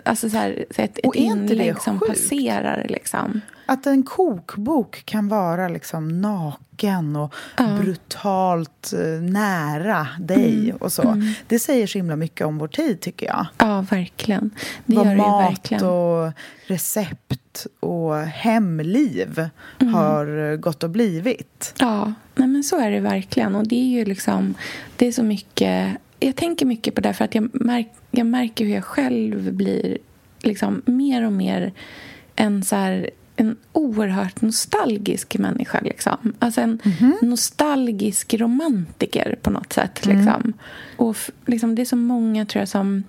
[0.04, 2.86] Alltså så här, så ett, ett Och är inte det inlägg som passerar.
[2.90, 3.42] Liksom.
[3.66, 7.34] Att en kokbok kan vara liksom naken och
[7.82, 11.22] brutalt eh, nära dig och så.
[11.48, 13.46] Det säger så himla mycket om vår tid tycker jag.
[13.58, 14.52] Ja, verkligen.
[14.86, 15.86] Det Vad gör det mat verkligen.
[15.86, 16.32] och
[16.68, 19.50] recept och hemliv
[19.94, 21.74] har eh, gått och blivit.
[21.80, 23.56] Ja, nej men så är det verkligen.
[23.56, 24.54] Och det är ju liksom,
[24.96, 25.98] det är så mycket...
[26.20, 29.98] Jag tänker mycket på det för att jag, märk, jag märker hur jag själv blir
[30.42, 31.74] liksom mer och mer
[32.36, 35.80] en så här, en oerhört nostalgisk människa.
[35.84, 36.34] Liksom.
[36.40, 36.80] Alltså en
[37.22, 40.06] nostalgisk romantiker på något sätt.
[40.06, 40.54] Liksom.
[40.98, 43.04] Och f- liksom, det är så många tror jag som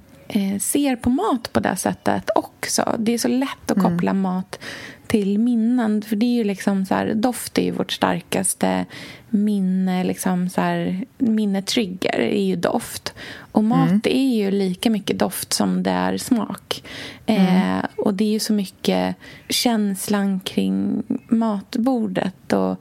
[0.60, 2.96] ser på mat på det sättet också.
[2.98, 4.58] Det är så lätt att koppla mat
[5.06, 6.02] till minnen.
[6.02, 8.84] För det är ju liksom så här, doft är ju vårt starkaste
[9.28, 13.14] minne, liksom så här, minnetrigger är ju doft.
[13.52, 16.82] Och mat är ju lika mycket doft som det är smak.
[17.26, 19.16] Eh, och det är ju så mycket
[19.48, 22.76] känslan kring matbordet och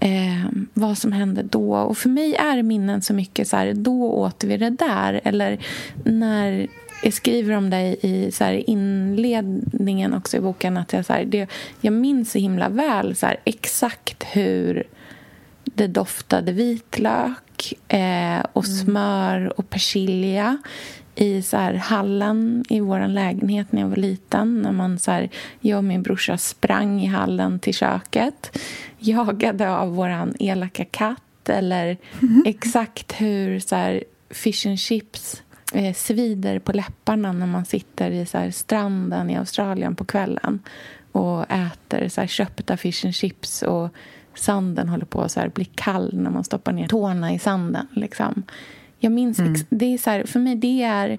[0.00, 1.76] eh, vad som hände då.
[1.76, 5.20] Och för mig är minnen så mycket så här, då åt vi det där.
[5.24, 5.58] Eller
[6.04, 6.66] när
[7.02, 10.76] jag skriver om det i så här inledningen också i boken.
[10.76, 11.48] att Jag, så här, det,
[11.80, 14.84] jag minns så himla väl så här, exakt hur
[15.64, 20.58] det doftade vitlök eh, och smör och persilja
[21.14, 24.62] i så här hallen i vår lägenhet när jag var liten.
[24.62, 28.58] När man så här, jag och min brorsa sprang i hallen till köket
[28.98, 31.96] jagade av vår elaka katt eller
[32.44, 38.26] exakt hur så här, fish and chips eh, svider på läpparna när man sitter i
[38.26, 40.60] så här, stranden i Australien på kvällen
[41.12, 43.88] och äter så här, köpta fish and chips och
[44.34, 47.86] sanden håller på att bli kall när man stoppar ner tårna i sanden.
[47.92, 48.42] Liksom.
[49.04, 51.18] Jag minns, ex- det är så här, för mig det är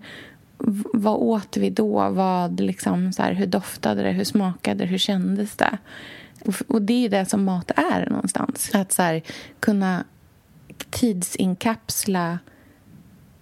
[0.93, 2.09] vad åt vi då?
[2.09, 4.11] Vad, liksom, så här, hur doftade det?
[4.11, 4.85] Hur smakade det?
[4.89, 5.77] Hur kändes det?
[6.45, 8.69] Och, och det är ju det som mat är någonstans.
[8.73, 9.21] Att så här,
[9.59, 10.03] kunna
[10.89, 12.39] tidsinkapsla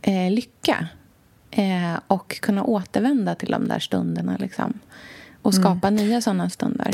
[0.02, 0.88] eh, lycka.
[1.52, 4.38] eh, och kunna återvända till de där stunderna.
[4.40, 4.80] Liksom.
[5.42, 6.92] Och skapa nya sådana stunder.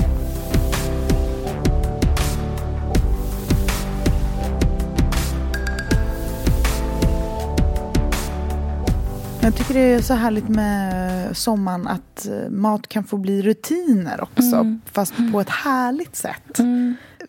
[9.49, 14.21] Jag tycker det är så härligt med sommaren att eh, mat kan få bli rutiner
[14.23, 14.81] också, Mm.
[14.91, 16.57] fast på ett härligt sätt.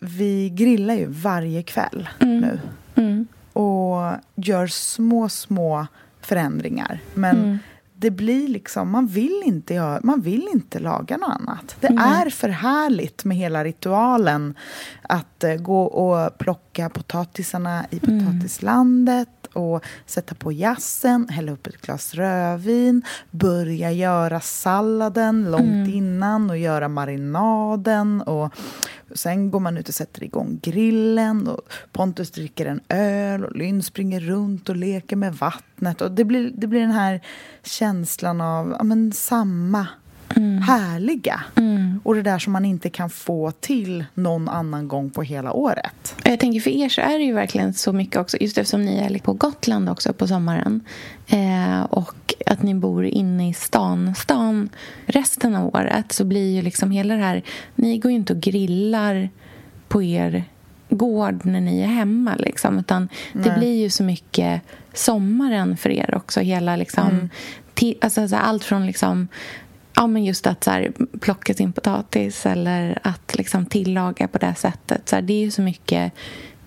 [0.01, 2.61] Vi grillar ju varje kväll nu
[2.95, 3.27] Mm.
[3.53, 5.87] och gör små, små
[6.21, 7.01] förändringar.
[7.15, 7.59] Men Mm.
[7.95, 11.77] det blir liksom, man vill inte, man vill inte laga något annat.
[11.81, 11.99] Det Mm.
[12.03, 14.55] är för härligt med hela ritualen
[15.03, 18.27] att eh, gå och plocka potatisarna i Mm.
[18.27, 25.91] potatislandet och sätta på jassen, hälla upp ett glas rödvin, börja göra salladen långt Mm.
[25.95, 28.23] innan och göra marinaden.
[28.23, 28.55] Och
[29.15, 31.61] sen går man ut och sätter igång grillen och
[31.93, 36.01] Pontus dricker en öl och Lynn springer runt och leker med vattnet.
[36.01, 37.21] Och det blir, det blir den här
[37.63, 39.87] känslan av ja, men, samma
[40.66, 41.40] härliga.
[42.03, 46.16] Och det där som man inte kan få till någon annan gång på hela året.
[46.25, 48.99] Jag tänker för er så är det ju verkligen så mycket också, just eftersom ni
[48.99, 50.81] är på Gotland också på sommaren
[51.27, 54.69] eh, och att ni bor inne i stan, stan
[55.07, 57.43] resten av året så blir ju liksom hela det här,
[57.75, 59.29] ni går ju inte och grillar
[59.88, 60.45] på er
[60.88, 63.59] gård när ni är hemma liksom, utan det Nej.
[63.59, 64.62] blir ju så mycket
[64.95, 67.31] sommaren för er också, hela liksom,
[67.75, 69.29] ti- alltså, så här, allt från liksom
[70.01, 74.55] Ja, men just att så här, plocka sin potatis eller att liksom tillaga på det
[74.55, 75.09] sättet.
[75.09, 76.13] Så här, det är ju så mycket...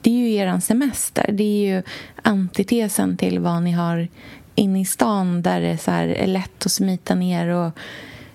[0.01, 1.29] Det är ju er semester.
[1.31, 1.83] Det är ju
[2.21, 4.07] antitesen till vad ni har
[4.55, 7.71] inne i stan där det så här är lätt att smita ner och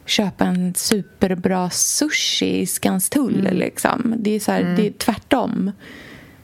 [0.06, 3.48] köpa en superbra sushi i Skanstull.
[3.52, 4.14] Liksom.
[4.18, 5.72] Det, är så här, det är tvärtom.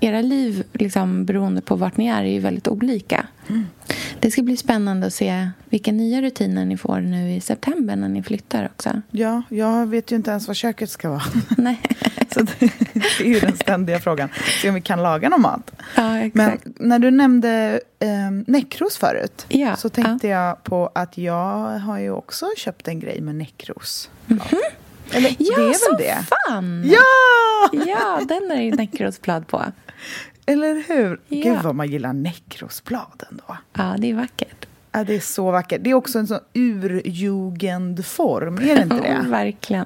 [0.04, 3.26] Era liv, liksom, beroende på vart ni är, är ju väldigt olika.
[4.20, 8.08] Det ska bli spännande att se vilka nya rutiner ni får nu i september när
[8.08, 9.02] ni flyttar också.
[9.10, 11.22] Ja, jag vet ju inte ens vad köket ska vara.
[11.56, 11.80] Nej.
[12.30, 14.28] Så det, det är ju den ständiga frågan.
[14.62, 15.70] Se om vi kan laga någon mat.
[15.94, 16.64] Ja, exakt.
[16.64, 18.08] Men när du nämnde eh,
[18.46, 23.20] nekros förut Ja, så tänkte jag på att jag har ju också köpt en grej
[23.20, 24.10] med nekros.
[25.12, 26.24] Eller ja, det är väl som det?
[26.48, 26.82] fan!
[26.86, 27.80] Ja!
[27.86, 29.62] Ja, den är ju näckrosblad på.
[30.46, 31.20] Eller hur?
[31.28, 31.42] Ja.
[31.52, 33.56] Gud vad man gillar nekrosblad ändå.
[33.72, 34.66] Ja, det är vackert.
[34.92, 35.80] Ja, det är så vackert.
[35.84, 39.24] Det är också en sån urjugendform, är det inte det?
[39.28, 39.84] verkligen.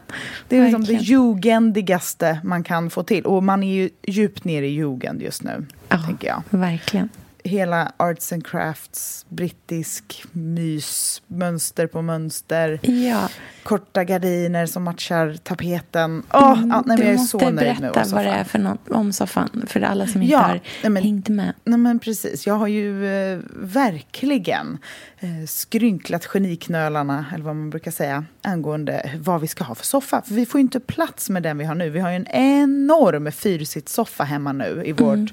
[0.48, 1.20] Det är liksom det Verkligen.
[1.22, 3.24] jugendigaste man kan få till.
[3.26, 6.42] Och man är ju djupt ner i jugend just nu, Ja, tänker jag.
[6.58, 7.08] Verkligen.
[7.48, 13.28] Hela arts and crafts, brittisk mys, mönster på mönster, Ja.
[13.62, 16.22] korta gardiner som matchar tapeten.
[16.32, 18.44] Åh, ja, nej, men Mm, du jag är måste så nöjd berätta vad det är
[18.44, 21.52] för något om soffan, för alla som inte Ja, har nej, men- hängt med.
[21.64, 22.46] Nej, men precis.
[22.46, 24.78] Jag har ju eh, verkligen
[25.20, 30.22] eh, skrynklat geniknölarna, eller vad man brukar säga, angående vad vi ska ha för soffa.
[30.26, 31.90] För vi får ju inte plats med den vi har nu.
[31.90, 35.32] Vi har ju en enorm fyrsitssoffa hemma nu i vårt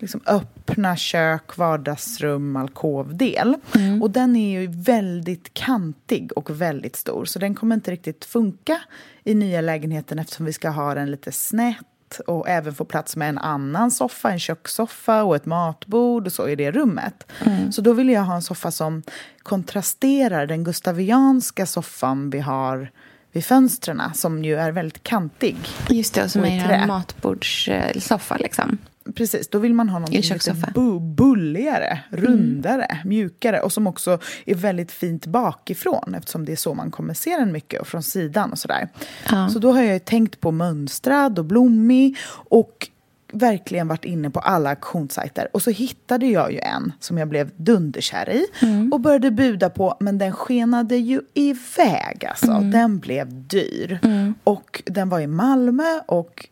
[0.00, 3.56] liksom, öppna kök, vardagsrum, alkovdel.
[4.02, 8.80] Och den är ju väldigt kantig och väldigt stor, så den kommer inte riktigt funka
[9.24, 13.28] i nya lägenheten eftersom vi ska ha den lite snett och även få plats med
[13.28, 17.32] en annan soffa, en kökssoffa och ett matbord och så i det rummet.
[17.70, 19.02] Så då vill jag ha en soffa som
[19.42, 22.90] kontrasterar den gustavianska soffan vi har
[23.32, 25.56] vid fönstren som ju är väldigt kantig.
[25.88, 28.36] Just det, och som Och är en matbordssoffa.
[28.36, 28.78] Liksom.
[29.14, 34.92] Precis, då vill man ha något lite bulligare, rundare, mjukare och som också är väldigt
[34.92, 38.58] fint bakifrån eftersom det är så man kommer se den mycket och från sidan och
[38.58, 38.88] sådär.
[39.30, 39.48] Ja.
[39.48, 42.88] Så då har jag ju tänkt på mönstrad och blommig och
[43.32, 45.48] verkligen varit inne på alla auktionssajter.
[45.52, 48.46] Och så hittade jag ju en som jag blev dunderkär i
[48.92, 52.60] och började buda på, men den skenade ju iväg alltså.
[52.60, 53.98] Den blev dyr.
[54.44, 56.48] Och den var i Malmö och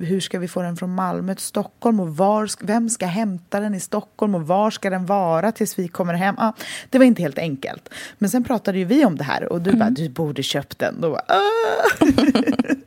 [0.00, 3.74] hur ska vi få den från Malmö till Stockholm och var, vem ska hämta den
[3.74, 6.34] i Stockholm och var ska den vara tills vi kommer hem?
[6.38, 6.52] Ah,
[6.90, 7.88] det var inte helt enkelt.
[8.18, 11.00] Men sen pratade ju vi om det här och du bara, du borde köpt den.
[11.00, 12.06] Då, bara, ah!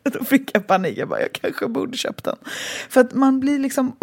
[0.12, 0.98] Då fick jag panik.
[0.98, 2.36] Jag bara, jag kanske borde köpt den.
[2.90, 3.96] För att man blir liksom...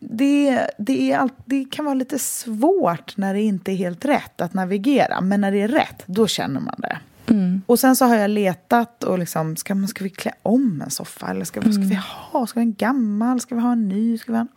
[0.00, 4.40] Det, det, är allt, det kan vara lite svårt när det inte är helt rätt
[4.40, 5.20] att navigera.
[5.20, 6.98] Men när det är rätt, då känner man det.
[7.66, 10.90] Och sen så har jag letat och liksom, ska, man, ska vi klä om en
[10.90, 11.26] soffa?
[11.30, 11.94] Eller ska, vad ska vi
[12.32, 12.46] ha?
[12.46, 13.40] Ska vi ha en gammal?
[13.40, 14.18] Ska vi ha en ny?
[14.18, 14.48] Ska vi ha en...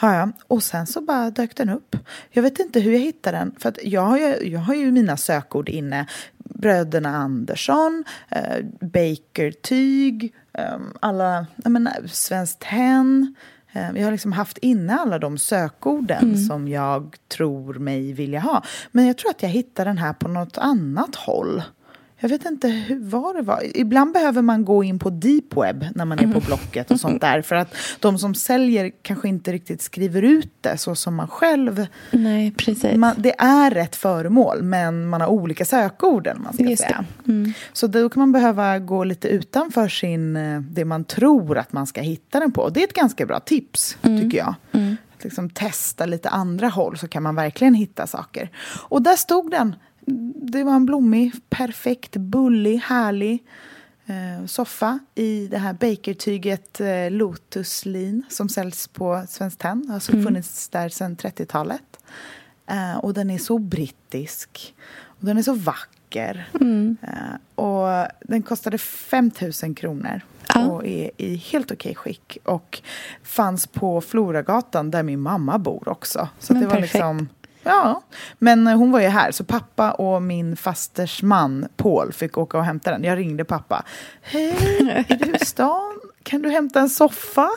[0.00, 0.28] Ja, ja.
[0.46, 1.96] Och sen så bara dök den upp.
[2.30, 3.54] Jag vet inte hur jag hittade den.
[3.58, 6.06] För jag, har ju, jag har ju mina sökord inne.
[6.38, 13.34] Bröderna Andersson, eh, Baker Tyg, eh, alla, jag menar, Svenskt Tenn,
[13.72, 16.36] Jag har liksom haft inne alla de sökorden Mm.
[16.44, 18.62] som jag tror mig vilja ha.
[18.92, 21.62] Men jag tror att jag hittar den här på något annat håll.
[22.22, 23.76] Jag vet inte hur, vad det var.
[23.76, 26.34] Ibland behöver man gå in på deep web när man är Mm.
[26.34, 27.42] på Blocket och sånt där.
[27.42, 31.86] För att de som säljer kanske inte riktigt skriver ut det så som man själv...
[32.10, 32.96] Nej, precis.
[32.96, 36.42] Man, det är rätt föremål, men man har olika sökorden.
[36.42, 37.04] Man ska Just säga.
[37.28, 37.52] Mm.
[37.72, 41.86] Så då kan man behöva gå lite utanför sin, eh, det man tror att man
[41.86, 42.68] ska hitta den på.
[42.68, 44.54] Det är ett ganska bra tips, tycker jag.
[45.16, 48.50] Att liksom testa lite andra håll så kan man verkligen hitta saker.
[48.88, 49.76] Och där stod den.
[50.06, 53.44] Det var en blommig, perfekt, bullig, härlig
[54.06, 59.84] eh, soffa i det här bakertyget eh, Lotuslin som säljs på Svenskt Tenn.
[59.88, 62.00] Har alltså funnits där sedan 30-talet.
[62.66, 64.74] Eh, och den är så brittisk.
[65.04, 66.48] Och den är så vacker.
[67.02, 69.30] Eh, och den kostade 5
[69.62, 70.20] 000 kronor.
[70.54, 70.66] Ja.
[70.66, 72.38] Och är i helt okej skick.
[72.44, 72.82] Och
[73.22, 76.28] fanns på Floragatan där min mamma bor också.
[76.38, 76.94] Så Men det var perfekt.
[76.94, 77.28] liksom...
[77.62, 78.02] Ja,
[78.38, 82.64] men hon var ju här så pappa och min fasters man Paul fick åka och
[82.64, 83.04] hämta den.
[83.04, 83.82] Jag ringde pappa.
[84.22, 86.00] Hej, är du i stan?
[86.22, 87.50] Kan du hämta en soffa?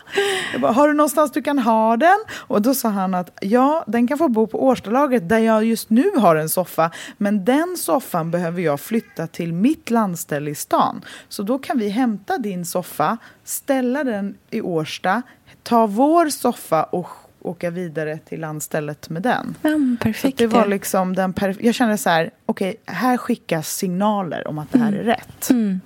[0.51, 2.18] Jag bara, har du någonstans du kan ha den?
[2.34, 5.89] Och då sa han att ja, den kan få bo på Årstalaget där jag just
[5.89, 6.91] nu har en soffa.
[7.18, 11.01] Men den soffan behöver jag flytta till mitt landställe i stan.
[11.30, 15.22] Så då kan vi hämta din soffa, ställa den i Årsta,
[15.64, 17.10] ta vår soffa och
[17.45, 19.55] åka vidare till landstället med den.
[19.61, 20.37] Så perfekt.
[20.37, 24.71] det var liksom den perf- Jag kände så här, okej, här skickas signaler om att
[24.71, 25.49] det här är rätt.
[25.49, 25.81] Mm.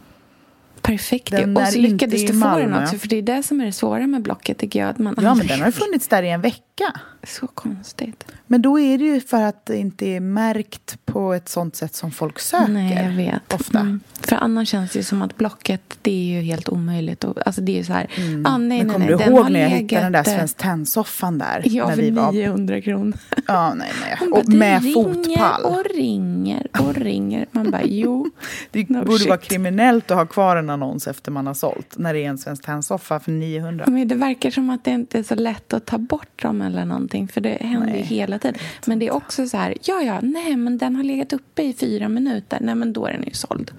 [0.82, 1.32] Perfekt.
[1.32, 2.98] Den och så lyckades du få den också.
[2.98, 4.90] För det är det som är det svåra med Blocket tycker jag.
[4.90, 7.00] Att man Ja, men den har funnits där i en vecka.
[7.24, 8.26] Så konstigt.
[8.48, 11.96] Men då är det ju för att det inte är märkt på ett sånt sätt
[11.96, 12.68] som folk söker.
[12.68, 13.54] Nej, jag vet.
[13.54, 13.80] Ofta.
[13.80, 14.00] Mm.
[14.22, 17.24] För annars känns det ju som att Blocket, det är ju helt omöjligt.
[17.24, 18.08] Och, alltså det är ju så här,
[18.46, 20.24] ah, nej, men nej, kommer nej, du den ihåg när jag legat, hittade den där
[20.24, 21.62] Svenskt Tenn-soffan där?
[21.66, 22.32] Ja, när för vi var...
[22.32, 23.18] 900 kronor.
[23.48, 24.16] Ja, nej, nej.
[24.20, 25.24] Hon bara, Och med det fotpall.
[25.24, 27.46] ringer och ringer och ringer.
[27.52, 28.30] Man bara, jo.
[28.72, 29.50] Det No borde vara shit.
[29.50, 31.98] kriminellt att ha kvar en annons efter man har sålt.
[31.98, 33.86] När det är en Svenskt Tenn-soffa för 900.
[33.88, 36.86] Men det verkar som att det inte är så lätt att ta bort dem eller
[36.86, 37.09] någonting.
[37.28, 38.60] För det händer Nej, hela tiden.
[38.86, 41.74] Men det är också så här, ja, ja, nej, men den har legat uppe i
[41.74, 42.58] fyra minuter.
[42.62, 43.72] Nej, men då är den ju såld.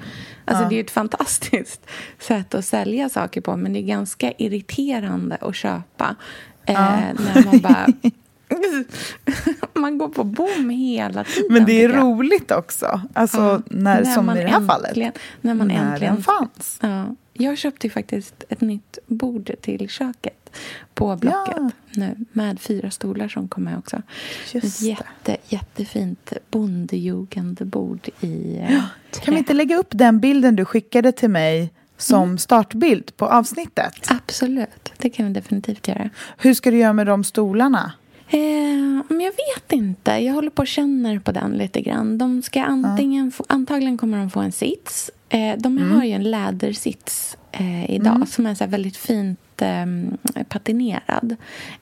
[0.45, 1.87] Alltså det är ju ett fantastiskt
[2.19, 3.57] sätt att sälja saker på.
[3.57, 6.17] Men det är ganska irriterande att köpa.
[6.65, 7.87] Eh, när man bara...
[9.81, 11.53] man går på bom hela tiden.
[11.53, 13.01] Men det är roligt också.
[13.13, 15.19] Alltså, Ja, när, som man i det här fallet.
[15.41, 16.79] När man När äntligen den fanns.
[16.83, 17.17] Ja.
[17.33, 20.40] Jag köpte ju faktiskt ett nytt bord till köket
[20.95, 21.71] på Blocket Ja.
[21.95, 24.03] nu med fyra stolar som kom med också.
[24.53, 24.87] Just det.
[24.87, 29.25] jätte, jättefint bondejugendbord i eh, trä.
[29.25, 34.07] Kan vi inte lägga upp den bilden du skickade till mig som startbild på avsnittet?
[34.09, 36.11] Absolut, det kan vi definitivt göra.
[36.39, 37.93] Hur ska du göra med de stolarna?
[38.29, 38.39] Eh,
[39.09, 40.11] men jag vet inte.
[40.11, 42.19] Jag håller på och känner på den lite grann.
[42.19, 45.11] De ska antingen få, antagligen kommer de få en sits.
[45.29, 49.87] Eh, de har ju en lädersits eh, idag som är så väldigt fint eh,
[50.49, 51.37] patinerad.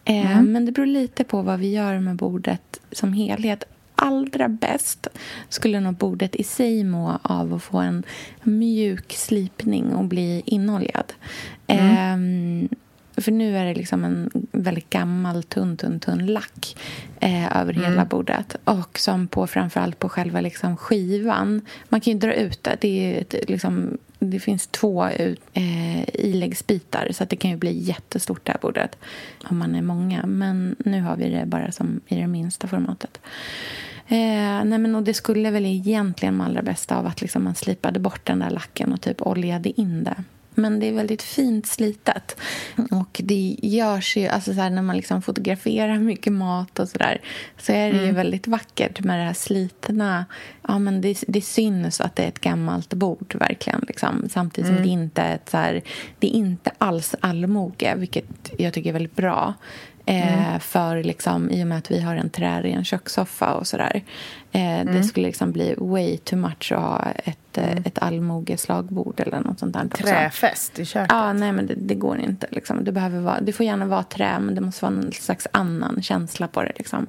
[0.04, 3.64] Eh, Men det beror lite på vad vi gör med bordet som helhet.
[3.94, 5.06] Allra bäst
[5.48, 8.02] skulle nog bordet i sig må av att få en
[8.42, 11.12] mjuk slipning och bli inoljad.
[11.66, 12.68] Ehm,
[13.16, 16.76] för nu är det liksom en väldigt gammal, tunn, tunn, tunn lack
[17.20, 18.56] eh, över hela bordet.
[18.64, 21.60] Och som på framförallt på själva liksom skivan.
[21.88, 22.76] Man kan ju dra ut det.
[22.80, 27.56] Det, är ett, liksom, det finns två ut, eh, iläggsbitar så att det kan ju
[27.56, 28.98] bli jättestort det här bordet
[29.50, 30.26] om man är många.
[30.26, 33.20] Men nu har vi det bara som i det minsta formatet.
[34.08, 37.54] Eh, nej men och det skulle väl egentligen med allra bästa av att liksom man
[37.54, 40.24] slipade bort den där lacken och typ oljade in det.
[40.58, 42.36] Men det är väldigt fint slitet.
[42.90, 47.20] Och det görs ju, alltså så här, när man liksom fotograferar mycket mat och sådär
[47.58, 50.24] så är det ju väldigt vackert med det här slitna.
[50.68, 53.84] Ja, men det, det syns att det är ett gammalt bord verkligen.
[53.88, 54.28] Liksom.
[54.30, 55.82] Samtidigt som det inte är ett så här,
[56.18, 59.54] det är inte alls allmoge, vilket jag tycker är väldigt bra.
[60.06, 64.02] Eh, För liksom, i och med att vi har en trären kökssoffa och sådär.
[64.52, 67.82] Eh, Det skulle liksom bli way too much att ha ett, mm.
[67.84, 69.86] ett allmogeslagbord eller något sånt där.
[69.86, 70.02] också.
[70.02, 71.10] Träfest i köket.
[71.10, 72.46] Ja, nej, men det, det går inte.
[72.50, 72.84] Liksom.
[72.84, 76.02] Det, behöver vara, det får gärna vara trä, men det måste vara en slags annan
[76.02, 76.72] känsla på det.
[76.76, 77.06] Liksom.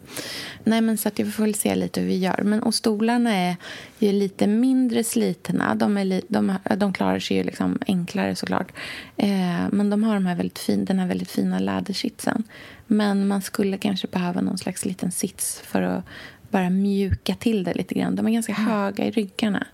[0.64, 2.42] Nej, men så att jag får väl se lite hur vi gör.
[2.44, 3.56] Men, och stolarna är
[4.00, 5.76] ju lite mindre slitna.
[5.76, 8.72] De, är li, de, de klarar sig ju liksom enklare såklart.
[9.18, 12.44] Eh, men de har de här väldigt fin, den här väldigt fina lädersitsen.
[12.88, 16.06] Men man skulle kanske behöva någon slags liten sits för att
[16.52, 18.16] bara mjuka till det lite grann.
[18.16, 19.68] De är ganska höga i ryggarna.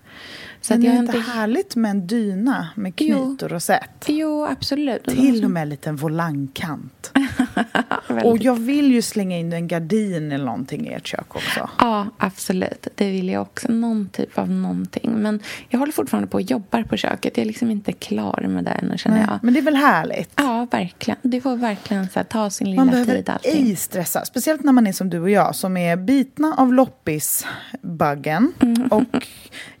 [0.60, 4.04] Så Men att är jag har inte härligt med en dyna med knyt och rosett?
[4.06, 5.04] Jo, absolut.
[5.04, 7.12] Till och med en liten volangkant.
[8.24, 11.70] Och jag vill ju slänga in en gardin eller någonting i ert kök också.
[11.78, 12.88] Ja, absolut.
[12.94, 13.72] Det vill jag också.
[13.72, 15.10] Någon typ av någonting.
[15.16, 17.36] Men jag håller fortfarande på och jobbar på köket.
[17.36, 19.38] Jag är liksom inte klar med det ännu, känner jag.
[19.42, 20.30] Men det är väl härligt?
[20.36, 21.18] Ja, verkligen.
[21.22, 23.30] Det får verkligen så här, ta sin lilla Man behöver tid.
[23.42, 24.24] Ej stressa.
[24.24, 28.86] Speciellt när man är som du och jag som är bitna av loppisbaggen Mm.
[28.88, 29.26] och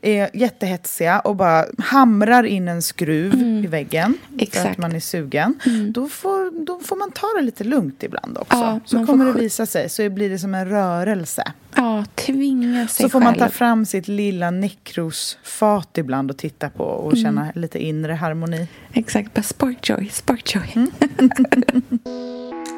[0.02, 4.38] är jättehetsiga och bara hamrar in en skruv i väggen för att Mm.
[4.38, 4.66] Exakt.
[4.78, 4.80] Mm.
[4.90, 5.54] man är sugen.
[5.94, 8.56] Då, får, då får man ta det lite lugnt ibland också.
[8.58, 9.88] Ja, så kommer det visa sig.
[9.88, 11.42] Så blir det som en rörelse.
[11.76, 13.24] Ja, tvinga sig Så får själv.
[13.24, 17.24] man ta fram sitt lilla nekrosfat ibland och titta på och Mm.
[17.24, 18.68] känna lite inre harmoni.
[18.92, 20.72] Exakt, bara sparkjoy, sparkjoy.
[20.74, 20.90] Mm.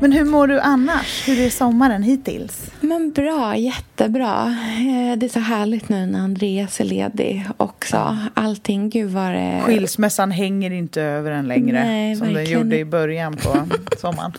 [0.00, 1.28] Men hur mår du annars?
[1.28, 2.70] Hur är sommaren hittills?
[2.80, 4.56] Men bra, jättebra.
[4.78, 8.18] Eh, Det är så härligt nu när Andreas är ledig också.
[8.34, 9.60] Allting, gud vad det...
[9.64, 13.66] Skilsmässan hänger inte över en längre Nej, som den gjorde i början på
[13.98, 14.32] sommaren.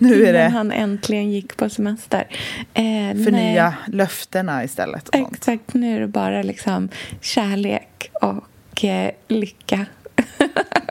[0.00, 2.26] Nu är Innan det han äntligen gick på semester.
[2.74, 2.82] Eh,
[3.24, 3.96] förnya nej.
[3.96, 5.08] löftena istället.
[5.12, 6.88] Exakt, nu är det bara liksom
[7.20, 9.86] kärlek och eh, lycka.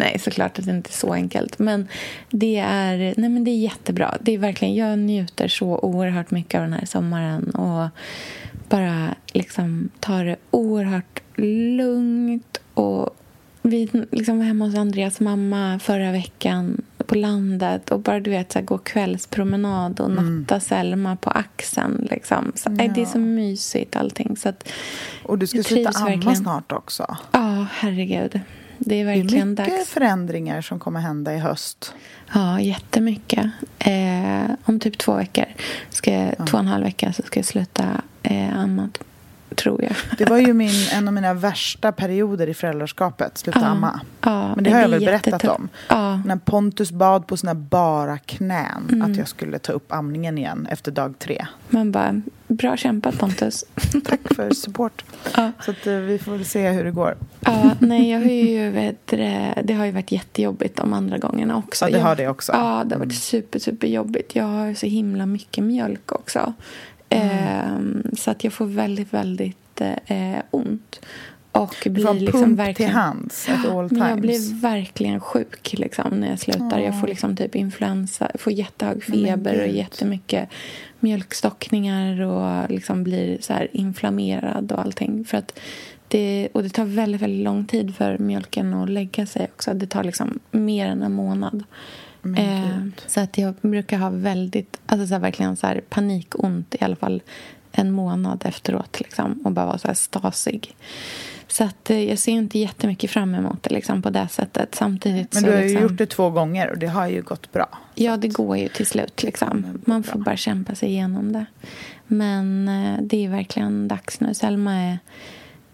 [0.00, 1.58] nej, såklart att det inte är så enkelt.
[1.58, 1.88] Men
[2.30, 4.16] det är, nej, men det är jättebra.
[4.20, 7.50] Det är verkligen, jag njuter så oerhört mycket av den här sommaren.
[7.50, 7.88] Och
[8.68, 12.60] bara liksom tar det oerhört lugnt.
[12.74, 13.16] Och
[13.62, 18.52] vi liksom var hemma hos Andreas mamma förra veckan på landet och bara du vet
[18.52, 22.08] så här, gå kvällspromenad och natta Selma på axeln.
[22.10, 22.52] Liksom.
[22.54, 24.36] Så, nej, Det är så mysigt allting.
[24.36, 24.68] Så att,
[25.22, 26.36] Och du ska sluta amma verkligen.
[26.36, 27.16] snart också.
[27.32, 28.40] Ja, herregud.
[28.82, 29.88] Det är Det är verkligen mycket dags.
[29.88, 31.94] förändringar som kommer hända i höst.
[32.34, 33.46] Ja, jättemycket.
[33.78, 35.44] Eh, om typ två veckor,
[35.90, 37.84] ska jag, två och en halv vecka, så ska jag sluta
[38.22, 38.88] eh, amma,
[39.62, 39.92] tror jag.
[40.18, 44.00] Det var ju min, en av mina värsta perioder i föräldraskapet, sluta Ja, amma.
[44.20, 45.58] ja, Men det har jag väl berättat jättetufft.
[45.58, 45.68] om.
[45.88, 49.10] Ja, När Pontus bad på sina bara knän Mm.
[49.10, 51.46] att jag skulle ta upp amningen igen efter dag tre.
[51.68, 53.64] man bara, bra kämpat Pontus.
[54.04, 55.04] Tack för support.
[55.64, 57.16] Så att, eh, vi får väl se hur det går.
[57.40, 59.06] Ja, nej, jag har ju, vet,
[59.64, 61.84] det, har ju varit jättejobbigt de andra gångarna också.
[61.84, 62.52] Ja, det har det också.
[62.52, 63.10] Ja, det har varit Mm.
[63.10, 64.34] super, super jobbigt.
[64.36, 66.52] Jag har ju så himla mycket mjölk också.
[67.10, 67.28] Mm.
[67.28, 71.00] Ehm, så att jag får väldigt, väldigt eh, ont.
[71.52, 72.90] Och blir får en liksom pump verkligen...
[72.90, 74.20] till hands at all Men jag times.
[74.20, 76.78] blir verkligen sjuk liksom, när jag slutar.
[76.78, 80.48] Jag får liksom typ influensa, får jättehög feber och jättemycket
[81.00, 85.24] mjölkstockningar och liksom blir så här inflammerad och allting.
[85.24, 85.58] För att
[86.08, 89.74] det, och det tar väldigt, väldigt lång tid för mjölken att lägga sig också.
[89.74, 91.64] Det tar liksom mer än en månad.
[92.36, 96.84] Eh, så att jag brukar ha väldigt, alltså så här, verkligen så här panikont i
[96.84, 97.22] alla fall
[97.72, 100.76] en månad efteråt liksom, och bara vara så här stasig.
[101.48, 104.74] Så att eh, jag ser inte jättemycket fram emot det liksom, på det sättet.
[104.74, 107.22] Samtidigt Men så du har ju liksom, gjort det två gånger och det har ju
[107.22, 107.68] gått bra.
[107.94, 109.22] Ja, det går ju till slut.
[109.22, 109.80] Liksom.
[109.84, 111.46] Man får bara kämpa sig igenom det.
[112.06, 114.34] Men eh, det är verkligen dags nu.
[114.34, 114.98] Selma är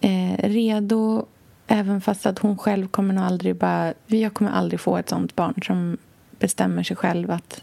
[0.00, 1.26] eh, redo,
[1.66, 3.94] även fast att hon själv kommer nog aldrig bara...
[4.06, 5.96] Jag kommer aldrig få ett sånt barn som
[6.38, 7.62] bestämmer sig själv att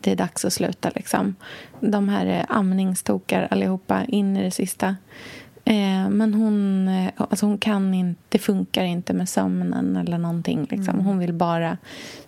[0.00, 0.90] det är dags att sluta.
[0.94, 1.34] Liksom.
[1.80, 4.96] De här är amningstokar allihopa in i det sista.
[5.64, 10.66] Eh, men hon, eh, alltså hon kan inte, det funkar inte med sömnen eller någonting.
[10.70, 11.00] Liksom.
[11.00, 11.78] Hon vill bara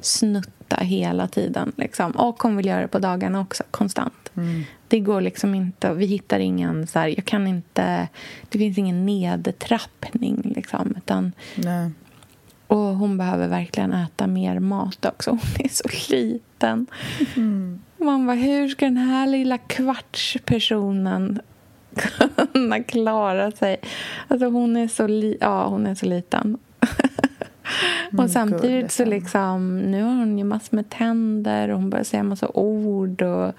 [0.01, 1.73] snutta hela tiden.
[1.77, 2.11] Liksom.
[2.11, 4.33] Och hon vill göra det på dagarna också, konstant.
[4.89, 8.09] Det går liksom inte, vi hittar ingen så här, jag kan inte,
[8.49, 10.95] det finns ingen nedtrappning liksom.
[10.97, 11.91] Utan, Nej.
[12.67, 15.31] Och hon behöver verkligen äta mer mat också.
[15.31, 16.87] Hon är så liten.
[17.97, 21.41] Man bara, hur ska den här lilla kvartspersonen
[22.53, 23.77] kunna klara sig?
[24.29, 26.59] Alltså hon är så, li- ja, hon är så liten.
[28.12, 32.05] Mm, och samtidigt så liksom, nu har hon ju massor med tänder och hon börjar
[32.05, 33.53] säga massa ord och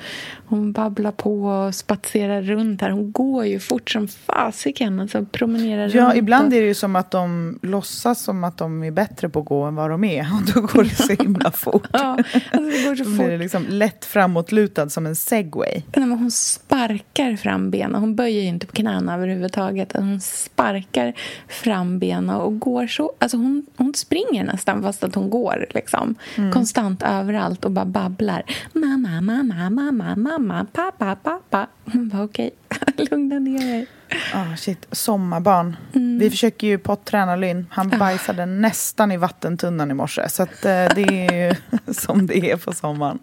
[0.46, 2.90] hon babblar på och spatserar runt här.
[2.90, 6.16] Hon går ju fort som fasiken, alltså promenerar Ja, runt.
[6.16, 9.40] ibland och, är det ju som att de låtsas som att de är bättre på
[9.40, 10.22] att gå än vad de är.
[10.34, 11.88] Och då går det så himla fort.
[11.94, 13.40] Ja, alltså det går så Då blir det fort.
[13.40, 15.72] liksom lätt framåtlutad som en segway.
[15.74, 18.02] Nej, men hon sparkar fram benen.
[18.02, 19.94] Hon böjer ju inte på knäna överhuvudtaget.
[19.94, 21.14] Hon sparkar
[21.48, 23.12] fram benen och går så...
[23.20, 25.66] Alltså hon, hon springer nästan fast att hon går.
[25.70, 26.16] Liksom.
[26.54, 28.44] Konstant överallt och bara babblar.
[28.74, 31.68] Mamma, mamma, mamma, mamma, pappa, pappa.
[31.94, 32.52] Hon bara okej,
[33.12, 33.88] lugna ner dig.
[34.34, 34.88] Ah, shit.
[34.92, 35.76] Sommarbarn.
[35.96, 36.20] Mm.
[36.20, 37.68] Vi försöker ju potträna Lynn.
[37.72, 37.98] Han Ah.
[37.98, 40.30] bajsade nästan i vattentunnan i morse.
[40.30, 41.56] Så att, eh, det är ju
[41.94, 43.20] som det är på sommaren.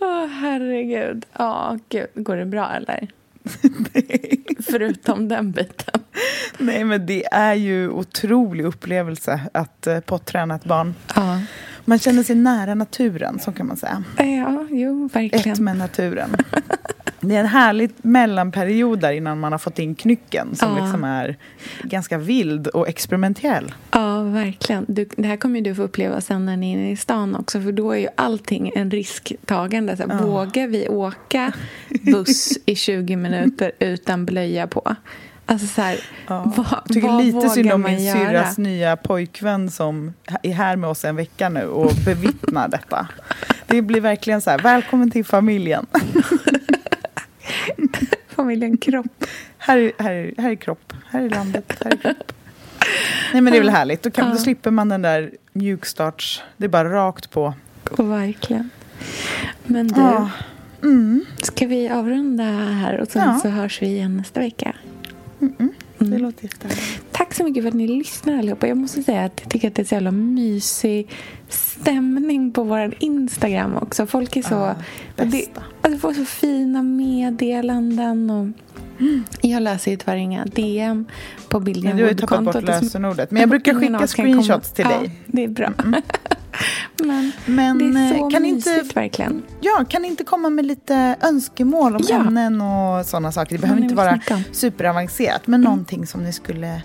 [0.00, 1.26] Åh, herregud.
[1.38, 2.06] Ja, gud.
[2.14, 3.08] Går det bra eller?
[4.70, 6.00] Förutom den biten.
[6.58, 10.94] Nej, men det är ju otrolig upplevelse att uh, potträna ett barn.
[11.14, 11.40] Ja.
[11.90, 14.04] Man känner sig nära naturen, så kan man säga.
[14.16, 15.52] Ja, jo, verkligen.
[15.52, 16.36] Ett med naturen.
[17.20, 20.82] Det är en härlig mellanperiod där innan man har fått in knycken som Ja.
[20.84, 21.36] liksom är
[21.82, 23.74] ganska vild och experimentell.
[23.90, 24.84] Ja, verkligen.
[24.88, 27.60] Du, det här kommer du få uppleva sen när ni är inne i stan också.
[27.60, 29.96] För då är ju allting en risktagande.
[29.96, 30.26] Så här, Ja.
[30.26, 31.52] Vågar vi åka
[32.12, 34.94] buss i 20 minuter utan blöja på?
[35.50, 36.52] Alltså så här, Ja.
[36.56, 40.90] vad, Jag tycker vad lite synd om min syrras nya pojkvän som är här med
[40.90, 43.08] oss en vecka nu och bevittnar detta.
[43.66, 45.86] Det blir verkligen så här, välkommen till familjen.
[48.28, 49.24] Familjen Kropp.
[49.58, 52.32] Här är, här, är, här är kropp, här är landet, här är kropp.
[53.32, 54.38] Nej men det är väl härligt, då, kan, då Ja.
[54.38, 57.54] slipper man den där mjukstarts, det är bara rakt på.
[57.90, 58.70] Och verkligen.
[59.64, 60.30] Men du, Ja.
[60.82, 63.38] Mm, ska vi avrunda här och sen Ja.
[63.42, 64.74] så hörs vi igen nästa vecka?
[65.40, 66.22] Det Mm.
[66.22, 67.02] låter jättehärligt.
[67.12, 68.68] Tack så mycket för att ni lyssnar allihopa.
[68.68, 71.08] Jag måste säga att jag tycker att det är så jävla mysig
[71.48, 74.06] stämning på vår Instagram också.
[74.06, 74.54] Folk är så...
[74.54, 74.70] Ja,
[75.18, 75.62] och det, bästa.
[75.82, 78.30] alltså får så fina meddelanden.
[78.30, 78.46] Och
[79.40, 81.04] Jag läser ju tyvärr inga DM
[81.48, 81.96] på bilden.
[81.96, 83.30] Du har ju tappat bort lösenordet.
[83.30, 85.10] Men jag brukar skicka screenshots till ja, dig.
[85.26, 85.72] det är bra.
[87.04, 89.42] Men, Men det är eh, så kan mysigt inte, verkligen.
[89.60, 92.16] ja, kan inte komma med lite önskemål om Ja.
[92.16, 93.56] ämnen och sådana saker?
[93.56, 94.20] Det behöver inte vara
[94.52, 96.82] superavancerat, men någonting som ni skulle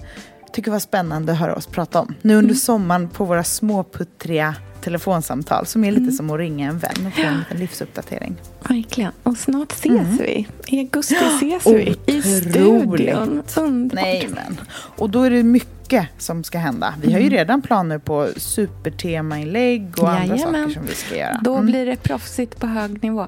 [0.56, 2.14] tycka var spännande att höra oss prata om.
[2.22, 6.78] Nu under sommaren på våra små puttriga telefonsamtal som är lite som att ringa en
[6.80, 8.36] vän och få en liten livsuppdatering.
[8.70, 9.12] Verkligen.
[9.24, 10.48] Och snart ses vi.
[10.68, 11.82] I augusti ses Oh, vi.
[12.06, 12.26] I otroligt.
[12.26, 13.44] studion.
[13.58, 14.04] Underbart.
[14.04, 16.94] Nej men, och då är det mycket som ska hända.
[17.02, 17.38] Vi har ju Mm.
[17.38, 20.62] redan planer på supertemainlägg och andra Jajamän.
[20.64, 21.40] saker som vi ska göra.
[21.44, 21.66] Då Mm.
[21.66, 23.28] blir det proffsigt på hög nivå.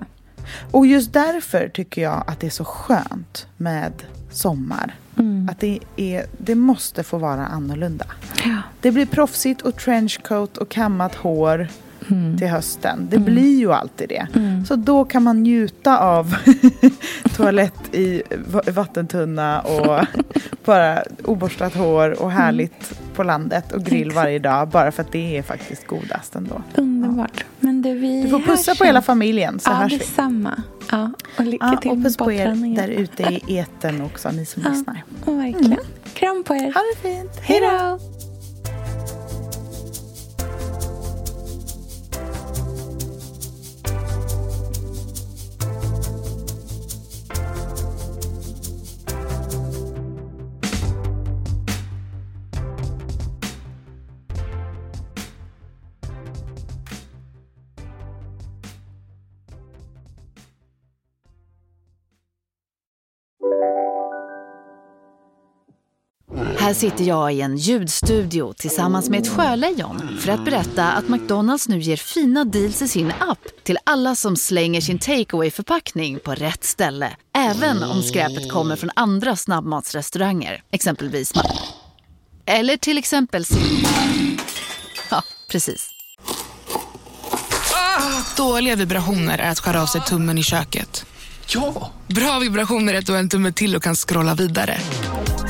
[0.72, 3.92] Och just därför tycker jag att det är så skönt med
[4.32, 4.96] sommar.
[5.20, 5.50] Mm.
[5.52, 8.06] Att det, är, det måste få vara annorlunda.
[8.46, 8.58] Ja.
[8.82, 11.68] Det blir proffsigt och trenchcoat och kammat hår
[12.12, 12.38] Mm.
[12.38, 13.08] till hösten.
[13.12, 14.28] Det blir ju alltid det.
[14.36, 14.66] Mm.
[14.66, 16.36] Så då kan man njuta av
[17.36, 20.06] toalett i va- vattentunna och
[20.66, 24.68] bara oborstat hår och härligt på landet och grill varje dag.
[24.68, 26.62] Bara för att det är faktiskt godast ändå.
[26.76, 27.46] Underbart.
[27.60, 29.98] Men du, vi Du får pussa på hela familjen så Ja, hörs vi.
[29.98, 30.62] detsamma.
[30.92, 34.46] Ja, och lycka Ja, till och puss på er där ute i etern också, ni
[34.46, 34.70] som Ja.
[34.70, 35.04] lyssnar.
[35.26, 35.78] Verkligen.
[36.14, 36.74] Kram på er.
[36.74, 37.32] Ha det fint.
[37.42, 38.00] Hej då!
[66.68, 71.68] Här sitter jag i en ljudstudio tillsammans med ett sjölejon för att berätta att McDonalds
[71.68, 76.36] nu ger fina deals i sin app till alla som slänger sin takeaway förpackning på
[76.36, 77.12] rätt ställe.
[77.38, 81.34] Även om skräpet kommer från andra snabbmatsrestauranger, exempelvis
[82.46, 83.46] Eller till exempel
[85.10, 85.90] Ja, precis.
[88.38, 91.06] Dåliga vibrationer är att skära av sig tummen i köket.
[91.48, 91.92] Ja!
[92.08, 94.78] Bra vibrationer är att du har en tumme till och kan scrolla vidare.